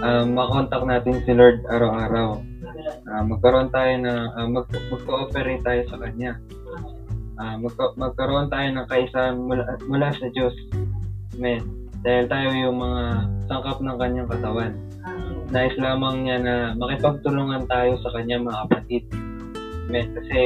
uh, 0.00 0.24
makontak 0.26 0.82
natin 0.84 1.20
si 1.24 1.32
Lord 1.32 1.64
araw-araw. 1.68 2.40
Uh, 3.06 3.22
magkaroon 3.26 3.68
tayo 3.72 3.92
na 4.00 4.32
uh, 4.36 4.48
mag, 4.48 4.66
mag-cooperate 4.68 5.62
tayo 5.64 5.80
sa 5.88 5.96
Kanya. 6.00 6.32
Uh, 7.40 7.56
magka, 7.60 7.96
magkaroon 7.96 8.48
tayo 8.52 8.68
ng 8.72 8.86
kaisahan 8.88 9.36
mula, 9.36 9.64
mula 9.88 10.12
sa 10.16 10.26
Diyos. 10.32 10.54
Amen. 11.36 11.62
Dahil 12.00 12.24
tayo 12.32 12.48
yung 12.52 12.78
mga 12.80 13.02
sangkap 13.48 13.78
ng 13.80 13.96
Kanyang 14.00 14.28
katawan. 14.28 14.72
Nais 15.50 15.74
lamang 15.82 16.22
niya 16.22 16.36
na 16.38 16.54
makipagtulungan 16.78 17.66
tayo 17.66 17.98
sa 18.00 18.12
Kanya 18.14 18.40
mga 18.40 18.60
kapatid. 18.68 19.02
Amen. 19.90 20.06
Kasi 20.16 20.40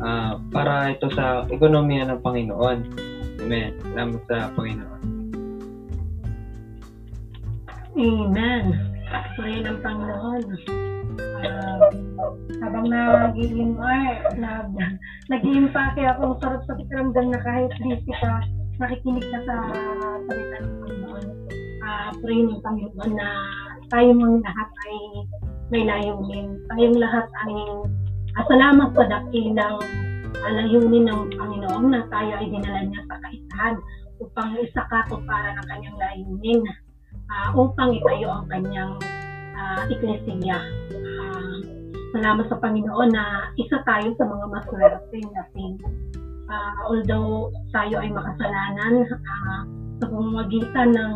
uh, 0.00 0.38
para 0.54 0.94
ito 0.94 1.10
sa 1.12 1.44
ekonomiya 1.50 2.08
ng 2.08 2.20
Panginoon. 2.22 2.78
Amen. 3.42 3.70
Salamat 3.82 4.22
sa 4.30 4.48
Panginoon. 4.54 5.11
Amen. 7.92 8.72
Pray 9.36 9.60
ng 9.60 9.78
Panginoon. 9.84 10.44
Uh, 11.44 11.76
habang 12.64 12.88
nag-iim 12.88 13.76
nag, 14.40 14.72
nag-iimpake 15.28 16.00
ako 16.16 16.40
sarap 16.40 16.64
sa 16.64 16.72
pakiramdam 16.72 17.28
na 17.28 17.40
kahit 17.44 17.68
busy 17.84 18.12
ka, 18.16 18.48
nakikinig 18.80 19.28
ka 19.28 19.38
sa 19.44 19.56
salita 20.24 20.56
ng 20.64 20.76
Panginoon. 20.80 21.26
Uh, 21.84 22.10
pray 22.24 22.40
ng 22.40 22.60
Panginoon 22.64 23.12
na 23.12 23.28
tayo 23.92 24.08
mong 24.16 24.40
lahat 24.40 24.68
ay 24.88 24.96
may 25.68 25.84
layunin. 25.84 26.56
Tayong 26.72 26.96
lahat 26.96 27.28
ay 27.44 27.54
at 28.40 28.48
salamat 28.48 28.88
sa 28.96 29.04
dakilang 29.04 29.76
layunin 30.40 31.12
ng 31.12 31.20
Panginoon 31.36 31.92
na 31.92 32.00
tayo 32.08 32.40
ay 32.40 32.48
dinala 32.48 32.88
niya 32.88 33.04
sa 33.04 33.20
kaisahan 33.20 33.76
upang 34.16 34.56
isa 34.64 34.80
katuparan 34.88 35.60
ang 35.60 35.66
kanyang 35.68 35.98
layunin 36.00 36.64
uh, 37.32 37.48
upang 37.56 37.96
itayo 37.96 38.28
ang 38.28 38.46
kanyang 38.52 38.92
uh, 39.56 39.82
iklesiya. 39.88 40.58
Uh, 40.92 41.56
salamat 42.12 42.44
sa 42.52 42.60
Panginoon 42.60 43.10
na 43.10 43.48
isa 43.56 43.80
tayo 43.88 44.12
sa 44.20 44.24
mga 44.28 44.44
maswerte 44.52 45.18
natin. 45.32 45.80
Uh, 46.52 46.74
although 46.84 47.48
tayo 47.72 47.96
ay 48.04 48.12
makasalanan 48.12 49.08
uh, 49.08 49.60
sa 49.96 50.04
pamamagitan 50.04 50.92
ng 50.92 51.14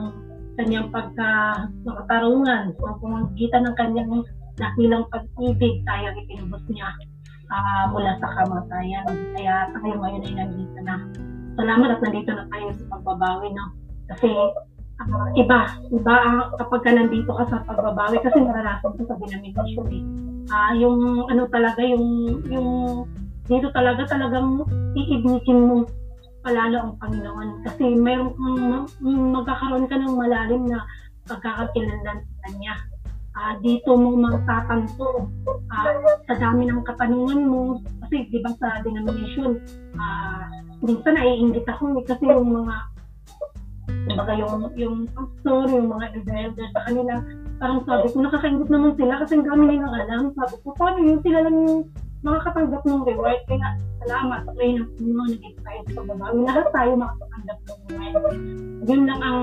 kanyang 0.56 0.88
pagka 0.88 1.68
makatarungan, 1.84 2.72
sa 2.72 2.96
pamamagitan 2.96 3.62
ng 3.68 3.76
kanyang 3.76 4.12
dakilang 4.56 5.04
pag-ibig 5.12 5.84
tayo 5.84 6.16
itinubos 6.16 6.64
niya 6.72 6.88
uh, 7.52 7.84
mula 7.92 8.16
sa 8.16 8.28
kamatayan. 8.40 9.04
Kaya 9.36 9.68
tayo 9.76 9.94
ngayon 10.00 10.24
ay 10.24 10.32
nandito 10.32 10.78
na. 10.80 10.96
Salamat 11.56 11.88
at 11.92 12.00
nandito 12.00 12.30
na 12.32 12.44
tayo 12.48 12.66
sa 12.72 12.84
pagbabawi. 12.96 13.48
No? 13.52 13.66
Kasi 14.08 14.28
ah, 15.02 15.28
iba, 15.36 15.60
iba 15.92 16.14
ang 16.14 16.38
kapag 16.56 16.80
ka 16.84 16.90
nandito 16.92 17.30
ka 17.32 17.44
sa 17.48 17.62
pagbabawi 17.64 18.16
kasi 18.24 18.40
naranasan 18.40 18.96
ko 18.96 19.02
sa 19.04 19.18
denomination 19.20 19.86
eh. 19.92 20.02
Ah, 20.48 20.72
yung 20.72 21.26
ano 21.26 21.44
talaga, 21.50 21.82
yung, 21.82 22.38
yung 22.48 22.68
dito 23.46 23.70
talaga 23.70 24.06
talagang 24.08 24.62
iignitin 24.94 25.66
mo 25.66 25.86
palalo 26.46 26.76
ang 26.78 26.92
Panginoon. 27.02 27.48
Kasi 27.66 27.98
mayroon 27.98 28.30
kang 28.38 28.58
ma- 28.70 28.90
magkakaroon 29.42 29.90
ka 29.90 29.98
ng 29.98 30.14
malalim 30.14 30.62
na 30.70 30.86
pagkakakilanlan 31.26 32.22
sa 32.22 32.34
Kanya. 32.46 32.74
Ah, 33.36 33.52
dito 33.60 33.92
mo 33.98 34.16
matatanto 34.16 35.28
ah, 35.74 35.92
sa 36.30 36.34
dami 36.38 36.70
ng 36.70 36.86
katanungan 36.86 37.42
mo. 37.44 37.82
Kasi 38.06 38.30
di 38.30 38.38
ba 38.38 38.54
sa 38.56 38.80
denomination, 38.86 39.58
ah, 39.98 40.46
minsan 40.80 41.18
naiingit 41.18 41.66
ako 41.66 41.98
eh, 41.98 42.04
kasi 42.06 42.24
yung 42.30 42.54
mga 42.54 42.74
kumbaga 44.06 44.32
yung, 44.38 44.70
yung 44.78 44.96
pastor, 45.10 45.66
yung 45.66 45.90
mga 45.90 46.06
elder 46.22 46.66
sa 46.70 46.80
kanila, 46.86 47.14
parang 47.58 47.80
sabi 47.82 48.06
ko, 48.14 48.16
nakakaingit 48.22 48.70
naman 48.70 48.92
sila 48.94 49.14
kasi 49.18 49.32
ang 49.34 49.46
dami 49.50 49.62
nilang 49.66 49.94
alam. 49.94 50.22
Sabi 50.38 50.54
ko, 50.62 50.68
paano 50.78 50.98
yun 51.02 51.20
sila 51.26 51.38
lang 51.42 51.56
yung 51.66 51.78
makakatanggap 52.22 52.82
ng 52.86 53.02
reward? 53.02 53.40
Kaya 53.50 53.68
salamat 54.06 54.40
sa 54.46 54.52
kayo 54.54 54.72
ng 54.78 54.88
Panginoon 54.94 55.30
naging 55.34 55.56
tayo 55.66 55.78
sa 55.82 55.92
pagbabawi. 55.98 56.38
Lahat 56.46 56.66
tayo 56.70 56.90
makakatanggap 56.94 57.58
ng 57.66 57.80
reward. 57.98 58.40
Yun 58.86 59.02
lang 59.10 59.20
ang 59.20 59.40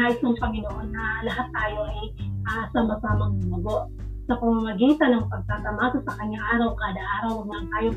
nais 0.00 0.20
ng 0.24 0.36
Panginoon 0.40 0.86
na 0.88 1.04
lahat 1.28 1.46
tayo 1.52 1.78
ay 1.92 2.00
uh, 2.48 2.64
sama-samang 2.72 3.36
lumago 3.44 3.92
sa 4.28 4.36
pamamagitan 4.36 5.10
ng 5.16 5.24
pagtatamasa 5.32 6.04
sa 6.04 6.16
kanyang 6.20 6.44
araw 6.56 6.76
kada 6.76 7.02
araw 7.20 7.30
huwag 7.40 7.48
lang 7.48 7.66
tayong 7.72 7.96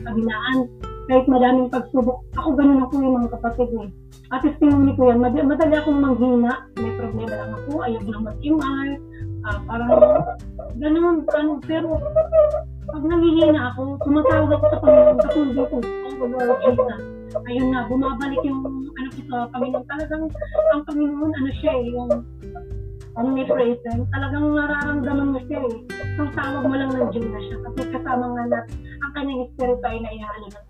kahit 1.11 1.27
madaming 1.27 1.67
pagsubok 1.67 2.23
ako 2.39 2.55
ganun 2.55 2.87
ako 2.87 2.93
yung 3.03 3.15
mga 3.19 3.29
kapatid 3.35 3.69
eh 3.83 3.89
at 4.31 4.39
testimony 4.47 4.95
ko 4.95 5.11
yan 5.11 5.19
Mad- 5.19 5.43
madali 5.43 5.75
akong 5.75 5.99
manghina. 5.99 6.71
May 6.79 6.95
problema 6.95 7.35
lang 7.35 7.51
ako 7.51 7.71
ayaw 7.83 8.01
lang 8.07 8.23
mag-MR 8.23 8.89
uh, 9.43 9.59
parang 9.67 9.91
ganun 10.79 11.27
ano, 11.27 11.51
pero 11.67 11.99
pag 12.87 13.03
nanghihina 13.03 13.75
ako 13.75 13.99
tumatawag 14.07 14.55
ako 14.55 14.65
sa 14.71 14.79
Panginoon 14.79 15.17
katulad 15.19 15.51
dito 15.51 15.77
oh 15.83 16.27
Lord 16.31 16.59
Jesus 16.63 17.03
ayun 17.47 17.67
na 17.75 17.87
bumabalik 17.91 18.39
yung 18.47 18.63
ano 18.95 19.07
ko 19.11 19.19
sa 19.27 19.51
Panginoon. 19.51 19.83
Talagang 19.87 20.23
ang 20.71 20.81
Panginoon 20.87 21.31
ano 21.35 21.49
siya 21.59 21.71
eh 21.75 21.85
yung 21.91 22.11
omnipresent, 23.11 24.07
talagang 24.07 24.55
nararamdaman 24.55 25.35
mo 25.35 25.39
siya 25.47 25.59
eh. 25.59 25.75
Ang 26.15 26.31
tawag 26.31 26.63
mo 26.63 26.75
lang 26.75 26.91
ng 26.95 27.11
Diyos 27.11 27.27
na 27.27 27.41
siya. 27.43 27.57
Kasi 27.67 27.79
kasama 27.91 28.25
nga 28.35 28.43
natin, 28.47 28.77
ang 29.03 29.11
kanyang 29.11 29.41
espiritu 29.51 29.83
ay 29.83 29.99
naihalo 29.99 30.47
ng 30.47 30.67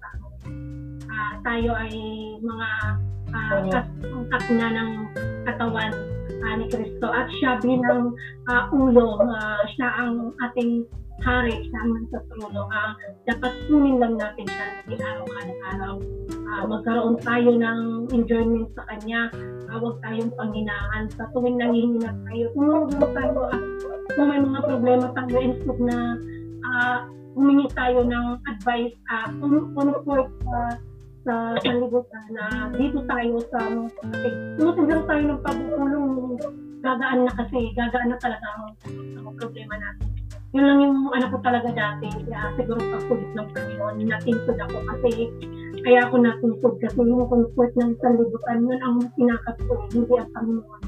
Ah, 1.22 1.38
tayo 1.46 1.78
ay 1.78 1.94
mga 2.42 2.70
uh, 3.30 3.62
kas 4.34 4.46
na 4.58 4.68
ng 4.74 4.92
katawan 5.46 5.94
uh, 6.42 6.54
ni 6.58 6.66
Kristo. 6.66 7.14
At 7.14 7.30
siya 7.38 7.62
bilang 7.62 8.18
uh, 8.50 8.64
ulo, 8.74 9.22
uh, 9.22 9.62
siya 9.78 10.02
ang 10.02 10.34
ating 10.50 10.82
hari, 11.22 11.62
siya 11.70 11.80
ang 11.86 12.10
trono. 12.10 12.66
Uh, 12.74 12.98
dapat 13.30 13.54
kunin 13.70 14.02
lang 14.02 14.18
natin 14.18 14.50
siya 14.50 14.66
ng 14.90 14.98
araw 14.98 15.26
kada 15.30 15.56
araw. 15.78 15.94
Uh, 16.34 16.64
magkaroon 16.66 17.16
tayo 17.22 17.52
ng 17.54 17.80
enjoyment 18.10 18.66
sa 18.74 18.82
Kanya 18.90 19.30
huwag 19.78 20.02
tayong 20.02 20.34
panghinaan. 20.34 21.06
Sa 21.14 21.30
tuwing 21.38 21.62
nanghihina 21.62 22.18
tayo, 22.26 22.46
tumulong 22.58 23.14
tayo 23.14 23.40
at 23.54 23.62
kung 24.18 24.28
may 24.28 24.42
mga 24.42 24.60
problema 24.66 25.06
tayo, 25.14 25.38
instead 25.38 25.80
na 25.86 25.98
uh, 26.66 26.98
humingi 27.38 27.70
tayo 27.78 28.04
ng 28.04 28.28
advice, 28.50 28.98
uh, 29.14 29.30
comfort 29.40 30.34
uh, 30.50 30.76
sa 31.22 31.54
sanlibutan 31.62 32.26
na 32.34 32.70
dito 32.74 33.06
tayo 33.06 33.38
sa 33.54 33.60
mga 33.62 33.90
kapatid. 34.00 34.34
Tumutugan 34.58 35.02
tayo 35.06 35.22
ng 35.22 35.42
pagpupulong 35.46 36.10
gagaan 36.82 37.20
na 37.30 37.34
kasi, 37.38 37.60
gagaan 37.78 38.10
na 38.10 38.18
talaga 38.18 38.48
ang, 38.58 38.74
ang 39.22 39.36
problema 39.38 39.76
natin. 39.78 40.10
Yun 40.52 40.66
lang 40.68 40.80
yung 40.84 41.00
ano 41.16 41.26
ko 41.32 41.38
talaga 41.40 41.70
dati, 41.72 42.12
kaya 42.28 42.52
siguro 42.60 42.82
pagkulit 42.84 43.32
ng 43.38 43.48
Panginoon, 43.56 44.04
natingkod 44.04 44.58
ako 44.60 44.78
kasi 44.84 45.32
kaya 45.82 46.00
ako 46.06 46.16
natungkod 46.20 46.76
kasi 46.84 47.00
yung 47.08 47.24
comfort 47.32 47.72
ng 47.80 47.96
sanlibutan, 48.04 48.68
yun 48.68 48.82
ang 48.84 48.98
pinakat 49.16 49.56
ko, 49.64 49.74
hindi 49.96 50.14
ang 50.20 50.32
Panginoon. 50.36 50.82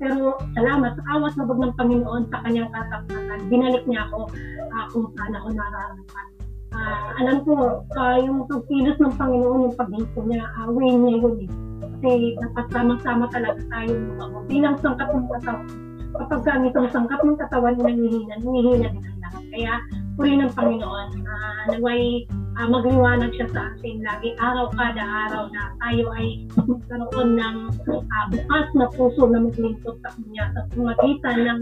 Pero 0.00 0.40
salamat 0.56 0.96
sa 0.96 1.02
awas 1.12 1.36
na 1.36 1.44
ng 1.44 1.76
Panginoon 1.76 2.22
sa 2.32 2.40
kanyang 2.40 2.72
katapatan. 2.72 3.40
Binalik 3.52 3.84
niya 3.84 4.08
ako 4.08 4.32
uh, 4.72 4.84
kung 4.88 5.06
saan 5.12 5.36
ako 5.36 5.48
nararapat. 5.52 6.26
Uh, 6.70 7.06
alam 7.18 7.42
ko, 7.42 7.82
uh, 7.82 8.16
yung 8.22 8.46
pagkilos 8.46 8.98
ng 9.02 9.14
Panginoon, 9.18 9.66
yung 9.70 9.76
paghinto 9.76 10.20
niya, 10.22 10.46
uh, 10.58 10.70
way 10.70 10.90
niya 10.94 11.14
yun 11.18 11.36
eh. 11.44 11.50
Kasi 11.80 12.10
dapat 12.38 12.66
sama-sama 12.70 13.24
talaga 13.34 13.60
tayo 13.68 13.90
lumago. 13.90 14.38
Bilang 14.46 14.76
sangkat 14.78 15.08
ng 15.10 15.26
katawan, 15.28 15.66
kapag 16.14 16.42
ang 16.46 16.64
itong 16.70 16.90
sangkat 16.94 17.20
ng 17.26 17.38
katawan 17.38 17.76
nangihina, 17.78 18.34
nangihina 18.38 18.86
din 18.94 19.04
ang 19.04 19.18
lahat. 19.20 19.44
Kaya, 19.50 19.72
puri 20.14 20.32
ng 20.38 20.52
Panginoon, 20.54 21.08
uh, 21.26 21.62
naway 21.74 22.24
uh, 22.60 22.68
magliwanag 22.68 23.32
siya 23.34 23.48
sa 23.56 23.60
atin 23.72 24.04
lagi 24.04 24.36
araw 24.36 24.68
kada 24.76 25.00
araw 25.00 25.48
na 25.48 25.72
tayo 25.80 26.04
ay 26.12 26.44
magkaroon 26.60 27.40
ng 27.40 27.56
uh, 27.88 28.24
bukas 28.28 28.66
na 28.76 28.86
puso 28.92 29.24
na 29.30 29.40
maglingkod 29.48 29.96
sa 30.04 30.12
Kanya 30.12 30.44
sa 30.52 30.60
pamagitan 30.76 31.36
ng 31.40 31.60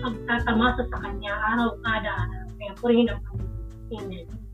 pagtatamasa 0.00 0.82
sa 0.88 0.98
Kanya 1.04 1.32
araw 1.54 1.68
kada 1.84 2.10
araw. 2.10 2.44
Kaya 2.56 2.72
purihin 2.80 3.12
ang 3.12 3.20
Panginoon. 3.28 3.56
Amen. 3.88 4.47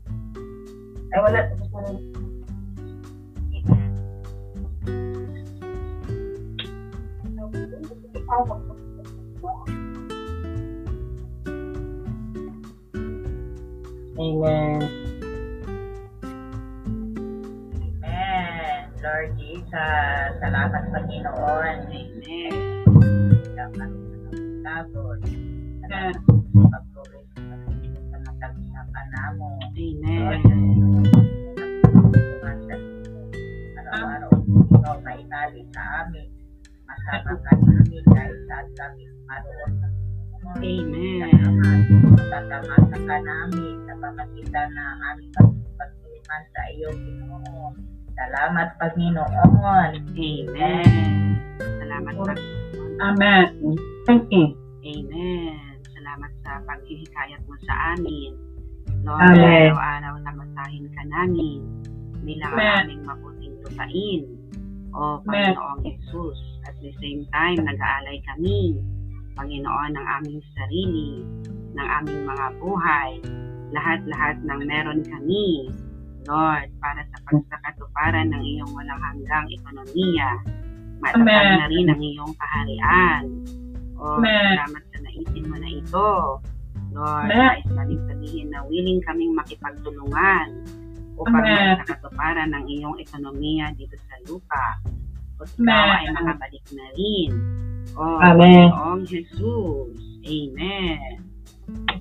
Ay, 1.13 1.19
wala. 1.21 1.41
Amen. 14.15 14.79
Lord 19.05 19.37
Jesus. 19.37 20.31
Salamat 20.41 20.83
Panginoon. 20.89 21.75
Amen. 21.93 22.53
Salamat 23.53 23.91
sa 23.93 24.39
labot. 24.65 25.19
Salamat 25.85 26.17
sa 26.17 26.61
pagtuloy 26.73 27.23
sa 28.09 28.17
matagsapan 28.25 29.05
namo. 29.13 29.49
Amen. 29.77 30.41
Araw-araw 30.41 30.84
na 35.35 35.51
itali 35.51 35.61
sa 35.75 35.83
amin. 36.07 36.27
Masama 36.87 37.33
ka 37.43 37.53
namin 37.59 38.03
kahit 38.07 38.39
saan 38.47 38.67
kami 38.79 39.03
maroon. 39.27 39.71
Amen. 40.55 41.31
Tatamasa 42.31 42.97
ka 43.03 43.17
namin 43.19 43.75
sa 43.83 43.93
pamagitan 43.99 44.69
ng 44.71 44.97
aming 45.11 45.31
pagtulungan 45.75 46.43
sa 46.55 46.61
iyo, 46.71 46.89
Pinoon. 46.95 47.73
Salamat, 48.15 48.69
Panginoon. 48.79 49.91
Amen. 50.15 51.19
Salamat, 51.59 52.15
Panginoon. 52.15 52.91
Amen. 53.03 53.47
Thank 54.07 54.31
you. 54.31 54.55
Amen. 54.87 55.75
Salamat 55.91 56.31
sa 56.47 56.63
paghihikayat 56.63 57.41
mo 57.43 57.59
sa 57.67 57.75
amin. 57.97 58.31
Lord, 59.03 59.35
Amen. 59.35 59.75
araw-araw 59.75 60.15
na 60.23 60.31
masahin 60.31 60.87
ka 60.95 61.03
namin 61.11 61.59
bilang 62.23 62.55
Amen. 62.55 62.87
aming 62.87 63.01
mabuting 63.03 63.55
lupain. 63.67 64.34
O 64.95 65.19
Panginoong 65.27 65.83
Jesus, 65.83 66.39
at 66.63 66.75
the 66.79 66.91
same 67.03 67.27
time, 67.35 67.59
nag-aalay 67.59 68.23
kami, 68.23 68.79
Panginoon, 69.35 69.91
ng 69.91 70.07
aming 70.19 70.39
sarili, 70.55 71.19
ng 71.75 71.87
aming 71.99 72.23
mga 72.23 72.45
buhay, 72.63 73.19
lahat-lahat 73.75 74.39
ng 74.39 74.59
meron 74.63 75.03
kami, 75.03 75.67
Lord, 76.25 76.71
para 76.79 77.03
sa 77.11 77.17
pagsakatuparan 77.27 78.31
ng 78.31 78.39
iyong 78.39 78.71
walang 78.71 79.03
hanggang 79.03 79.45
ekonomiya. 79.51 80.31
Matatag 81.03 81.59
na 81.59 81.67
rin 81.67 81.91
ang 81.91 81.99
iyong 82.01 82.33
kaharian. 82.39 83.23
O, 83.99 84.23
Amen. 84.23 84.55
salamat 84.55 84.83
sa 84.95 84.97
naisin 85.03 85.45
mo 85.51 85.57
na 85.59 85.69
ito. 85.75 86.09
Lord, 86.95 87.27
Amen. 87.27 87.35
nais 87.35 87.67
namin 87.67 87.99
sabihin 88.07 88.47
na 88.55 88.63
willing 88.63 89.03
kaming 89.03 89.35
makipagtulungan 89.35 90.63
upang 91.15 91.43
Amen. 91.43 91.79
masakatuparan 91.79 92.49
ng 92.51 92.65
iyong 92.67 92.95
ekonomiya 92.99 93.71
dito 93.75 93.95
sa 94.07 94.15
lupa. 94.27 94.65
O 95.39 95.43
ikaw 95.43 95.63
Amen. 95.63 95.95
ay 95.99 96.05
makabalik 96.15 96.65
na 96.71 96.85
rin. 96.95 97.31
O, 97.95 98.01
Amen. 98.19 98.67
Panginoong 98.71 99.03
Jesus. 99.07 99.91
Amen. 100.25 101.11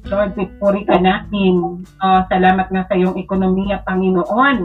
Lord, 0.05 0.37
pipuri 0.37 0.85
ka 0.85 1.01
natin. 1.01 1.83
Uh, 2.03 2.21
salamat 2.29 2.69
nga 2.69 2.83
sa 2.91 2.95
iyong 2.95 3.17
ekonomiya, 3.17 3.83
Panginoon. 3.87 4.59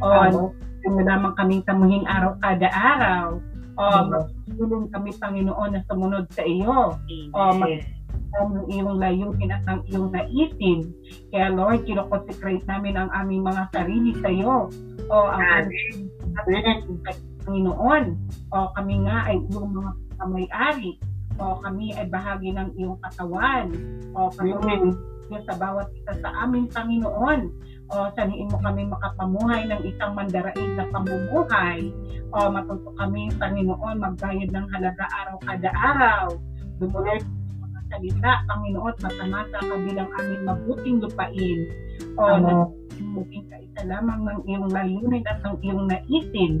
O, 0.00 0.06
uh, 0.08 0.50
mo 0.90 1.00
lamang 1.04 1.36
kaming 1.36 1.62
tamuhin 1.68 2.08
araw 2.08 2.34
kada 2.40 2.68
araw. 2.72 3.38
O, 3.76 3.82
magtulong 4.08 4.92
kami, 4.92 5.12
Panginoon, 5.16 5.70
na 5.76 5.80
sumunod 5.88 6.26
sa 6.32 6.42
iyo. 6.44 6.96
O, 7.32 7.40
Amen. 8.38 8.62
ang 8.62 8.66
iyong 8.70 8.98
layunin 9.02 9.50
at 9.50 9.64
ang 9.66 9.82
iyong 9.90 10.14
naisin. 10.14 10.94
Kaya 11.34 11.50
Lord, 11.50 11.82
kinoconsecrate 11.82 12.62
namin 12.70 12.94
ang 12.94 13.10
aming 13.10 13.42
mga 13.42 13.62
sarili 13.74 14.14
sa 14.22 14.30
iyo. 14.30 14.70
O 15.10 15.16
ang 15.26 15.66
aming 15.66 16.10
Panginoon. 17.42 18.04
O 18.54 18.70
kami 18.78 18.94
nga 19.08 19.26
ay 19.26 19.36
iyong 19.50 19.70
mga 19.74 19.90
pagkakamay-ari. 19.90 20.90
O 21.40 21.58
kami 21.64 21.96
ay 21.96 22.06
bahagi 22.06 22.54
ng 22.54 22.70
iyong 22.78 22.98
katawan. 23.02 23.66
O 24.14 24.30
Panginoon, 24.30 24.94
sa 25.46 25.54
bawat 25.54 25.86
isa 25.94 26.12
sa 26.22 26.30
amin, 26.46 26.70
Panginoon. 26.70 27.40
O 27.90 28.06
saniin 28.14 28.50
mo 28.50 28.58
kami 28.62 28.86
makapamuhay 28.86 29.66
ng 29.66 29.82
isang 29.82 30.14
mandaraig 30.14 30.70
na 30.78 30.86
pamumuhay. 30.94 31.90
O 32.30 32.46
matuto 32.46 32.94
kami, 32.94 33.34
Panginoon, 33.34 33.98
magbayad 33.98 34.50
ng 34.54 34.66
halaga 34.70 35.06
araw 35.10 35.36
kada 35.42 35.70
araw. 35.74 36.24
Mga 36.78 37.26
salita, 37.90 38.32
Panginoon, 38.46 38.94
matamasa 39.02 39.58
kabilang 39.60 40.10
aming 40.22 40.42
mabuting 40.46 40.96
lupain. 41.02 41.58
O 42.16 42.22
Ano? 42.24 42.72
maging 43.00 43.48
kaisa 43.48 43.80
lamang 43.88 44.28
ng 44.28 44.40
iyong 44.44 44.68
layunin 44.70 45.24
at 45.24 45.40
ng 45.40 45.56
iyong 45.64 45.88
naisin. 45.88 46.52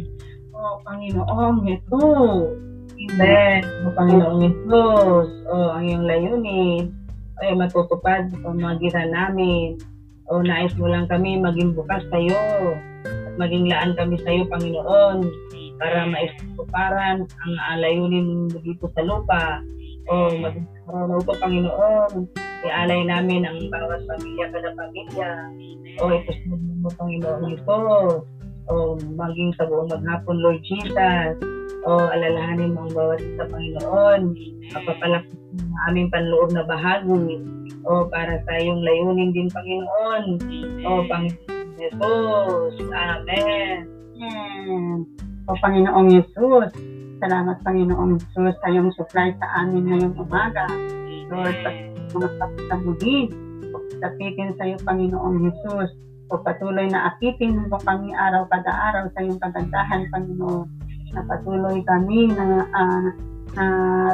O 0.50 0.80
Panginoong 0.84 1.64
Jesus. 1.64 2.70
Amen. 3.00 3.60
O 3.84 3.92
Panginoong 3.96 4.40
Isus, 4.44 5.28
o 5.48 5.54
ang 5.72 5.84
iyong 5.88 6.04
layunin 6.04 6.92
ay 7.40 7.56
matutupad 7.56 8.28
sa 8.28 8.36
pamagitan 8.44 9.08
namin. 9.08 9.80
O 10.28 10.44
nais 10.44 10.72
mo 10.76 10.86
lang 10.86 11.08
kami 11.08 11.40
maging 11.40 11.72
bukas 11.72 12.04
sa 12.12 12.18
iyo 12.20 12.36
at 13.02 13.34
maging 13.40 13.72
laan 13.72 13.96
kami 13.96 14.20
sa 14.20 14.30
iyo, 14.30 14.44
Panginoon, 14.52 15.24
para 15.80 16.04
maisuparan 16.04 17.24
ang 17.24 17.54
ah, 17.56 17.76
layunin 17.80 18.52
mo 18.52 18.58
dito 18.60 18.92
sa 18.92 19.00
lupa. 19.00 19.64
O 20.12 20.36
maging 20.36 20.68
araw 20.90 21.06
na 21.06 21.16
ito, 21.22 21.32
Panginoon, 21.38 22.12
ialay 22.66 23.00
namin 23.06 23.46
ang 23.46 23.58
bawat 23.70 24.02
pamilya 24.10 24.46
kada 24.50 24.70
pamilya. 24.74 25.30
O 26.02 26.10
ito 26.10 26.30
sa 26.34 26.54
mo, 26.58 26.88
Panginoon 26.98 27.54
Isus. 27.54 28.26
O 28.70 28.74
maging 28.98 29.54
sa 29.54 29.70
buong 29.70 29.90
maghapon, 29.90 30.42
Lord 30.42 30.58
Jesus 30.66 31.38
o 31.84 31.90
alalahanin 32.12 32.76
mo 32.76 32.84
ang 32.84 32.92
bawat 32.92 33.20
isa 33.24 33.44
Panginoon, 33.48 34.36
mapapalaki 34.76 35.32
ang 35.32 35.78
aming 35.88 36.08
panloob 36.12 36.52
na 36.52 36.64
bahagi 36.68 37.40
o 37.88 38.04
para 38.12 38.36
sa 38.44 38.52
iyong 38.60 38.84
layunin 38.84 39.32
din 39.32 39.48
Panginoon 39.48 40.24
o 40.84 40.90
Panginoon 41.08 41.64
Jesus. 41.80 42.74
Amen. 42.92 43.88
Amen. 44.20 45.08
O 45.48 45.56
Panginoong 45.56 46.08
Yesus, 46.12 46.68
salamat 47.20 47.60
Panginoong 47.62 48.16
Yesus 48.16 48.56
sa 48.64 48.66
iyong 48.72 48.90
supply 48.96 49.30
sa 49.36 49.46
amin 49.62 49.86
ngayong 49.86 50.16
umaga. 50.16 50.66
Lord, 51.30 51.54
sa 51.62 51.70
mga 52.16 52.28
kapitabuhin, 52.40 53.28
tapitin 54.00 54.50
sa 54.56 54.64
iyo 54.66 54.76
Panginoong 54.82 55.46
Yesus, 55.46 55.94
o 56.32 56.40
patuloy 56.40 56.88
na 56.88 57.14
akitin 57.14 57.68
mo 57.68 57.78
kami 57.84 58.16
araw 58.16 58.48
kada 58.48 58.72
araw 58.72 59.04
sa 59.12 59.20
iyong 59.22 59.38
kagandahan, 59.38 60.08
Panginoon. 60.10 60.66
Na 61.14 61.22
patuloy 61.28 61.84
kami 61.84 62.32
na, 62.32 62.66
ah, 62.72 63.08
na 63.54 63.64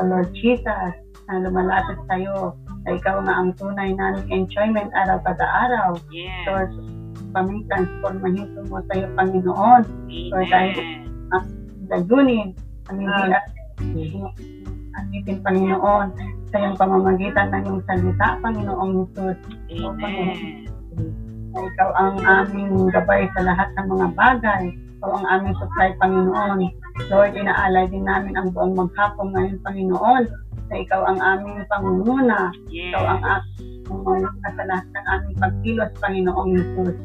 Lord 0.05 0.35
Jesus, 0.35 0.93
na 1.31 1.41
lumalapit 1.47 1.97
sa 2.11 2.19
iyo, 2.19 2.59
na 2.85 2.91
ikaw 2.99 3.23
nga 3.23 3.35
ang 3.39 3.51
tunay 3.57 3.95
naming 3.95 4.29
enjoyment 4.45 4.91
araw 4.93 5.23
kada 5.23 5.47
araw. 5.47 5.91
Yes. 6.11 6.45
Lord, 6.51 6.71
kami 7.37 7.65
transformahin 7.71 8.49
mo 8.67 8.83
sa 8.91 8.93
iyo, 8.99 9.09
Panginoon. 9.15 9.83
Lord, 10.35 10.49
dahil 10.51 10.75
Amen. 11.33 11.45
layunin 11.87 12.51
ang 12.89 12.97
hindi 13.03 13.25
at 13.35 13.45
anitin, 14.97 15.39
Panginoon, 15.45 16.09
sa 16.49 16.57
iyong 16.57 16.77
pamamagitan 16.79 17.53
ng 17.53 17.63
iyong 17.67 17.83
salita, 17.85 18.41
Panginoong 18.41 18.93
Jesus. 19.13 19.39
O 19.85 19.93
Panginoon, 19.93 20.41
na 21.57 21.61
ikaw 21.73 21.91
ang 21.97 22.17
aming 22.21 22.93
gabay 22.93 23.29
sa 23.33 23.41
lahat 23.45 23.69
ng 23.77 23.87
mga 23.89 24.07
bagay. 24.13 24.65
Ikaw 25.01 25.11
ang 25.13 25.27
aming 25.29 25.57
supply, 25.57 25.89
Panginoon. 26.01 26.59
Lord, 27.13 27.33
inaalay 27.37 27.89
din 27.93 28.05
namin 28.05 28.37
ang 28.37 28.53
buong 28.53 28.77
maghapon 28.77 29.33
ngayon, 29.33 29.59
Panginoon, 29.65 30.25
na 30.69 30.75
ikaw 30.77 31.01
ang 31.09 31.21
aming 31.21 31.65
pangunguna. 31.69 32.53
Yes. 32.69 32.93
Ikaw 32.93 33.05
ang 33.05 33.23
aming 33.25 34.25
sa 34.57 34.65
lahat 34.65 34.87
ng 34.89 35.07
aming 35.07 35.37
pagkilos, 35.41 35.93
Panginoong 36.01 36.51
Jesus. 36.57 36.97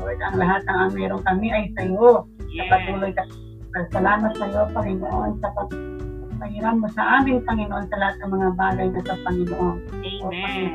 Lord, 0.00 0.20
ang 0.24 0.36
lahat 0.40 0.62
ng 0.64 0.76
ang 0.78 0.92
meron 0.96 1.22
kami 1.22 1.46
ay 1.52 1.64
sa 1.76 1.82
iyo. 1.84 2.24
Sa 2.24 2.50
Yes. 2.50 2.70
patuloy 2.70 3.12
ka. 3.14 3.24
Salamat 3.70 4.34
sa 4.34 4.46
iyo, 4.50 4.66
Panginoon, 4.74 5.38
sa 5.38 5.48
pag 5.54 5.70
pahiram 6.42 6.82
mo 6.82 6.88
sa 6.90 7.22
amin, 7.22 7.38
Panginoon, 7.46 7.86
sa 7.86 7.96
lahat 8.02 8.16
ng 8.18 8.30
mga 8.34 8.50
bagay 8.58 8.86
na 8.90 9.00
sa 9.06 9.14
Panginoon. 9.22 9.76
Amen. 9.94 10.70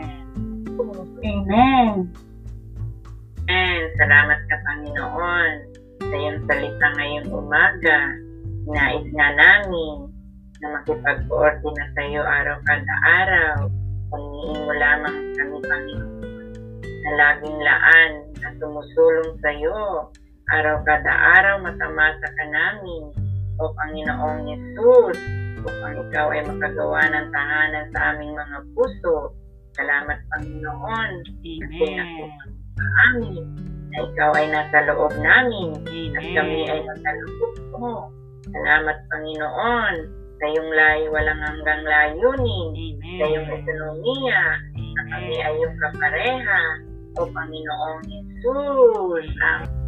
Amen. 1.20 1.96
Amen. 3.52 3.82
Salamat 4.00 4.40
ka, 4.48 4.56
Panginoon, 4.64 5.52
sa 6.08 6.16
iyong 6.16 6.40
salita 6.48 6.88
ngayong 6.96 7.30
umaga. 7.36 8.00
Nais 8.66 9.08
nga 9.12 9.30
namin 9.36 10.08
na 10.64 10.80
makipag-coordinate 10.80 11.92
sa 12.00 12.04
iyo 12.08 12.24
araw 12.24 12.58
kada 12.64 12.96
araw. 13.04 13.56
Pangingin 14.08 14.60
mo 14.64 14.72
lamang 14.72 15.20
kami, 15.36 15.58
Panginoon, 15.68 16.24
na 16.80 17.12
laging 17.20 17.60
laan 17.60 18.12
na 18.40 18.50
sumusulong 18.56 19.36
sa 19.44 19.52
iyo. 19.52 20.08
Araw 20.54 20.86
kada 20.86 21.14
araw, 21.42 21.56
matamasa 21.66 22.28
ka 22.30 22.46
namin. 22.54 23.10
O 23.58 23.72
Panginoong 23.74 24.46
Yesus, 24.46 25.18
upang 25.66 25.96
ikaw 26.06 26.30
ay 26.30 26.46
makagawa 26.46 27.02
ng 27.10 27.28
tahanan 27.34 27.86
sa 27.96 28.14
aming 28.14 28.36
mga 28.38 28.58
puso. 28.78 29.34
Salamat, 29.74 30.22
Panginoon, 30.30 31.12
Amen. 31.42 32.30
amin 33.10 33.44
na 33.96 33.98
ikaw 34.04 34.32
ay 34.36 34.46
nasa 34.52 34.84
loob 34.92 35.14
namin 35.24 35.72
at 36.14 36.26
kami 36.36 36.68
ay 36.68 36.84
Amen. 36.84 36.88
nasa 36.94 37.10
loob 37.24 37.54
mo. 37.80 37.96
Salamat 38.52 38.98
Panginoon 39.10 39.96
sa 40.36 40.46
iyong 40.52 40.72
lay 40.76 41.00
walang 41.10 41.42
hanggang 41.42 41.82
layunin, 41.88 42.70
sa 43.18 43.24
iyong 43.24 43.48
Amen. 43.48 43.60
ekonomiya, 43.64 44.44
na 44.76 45.02
kami 45.10 45.36
Amen. 45.40 45.46
ay 45.48 45.54
iyong 45.58 45.78
kapareha. 45.80 46.62
O 47.16 47.24
Panginoong 47.32 48.00
Jesus, 48.04 49.26
Amen. 49.40 49.85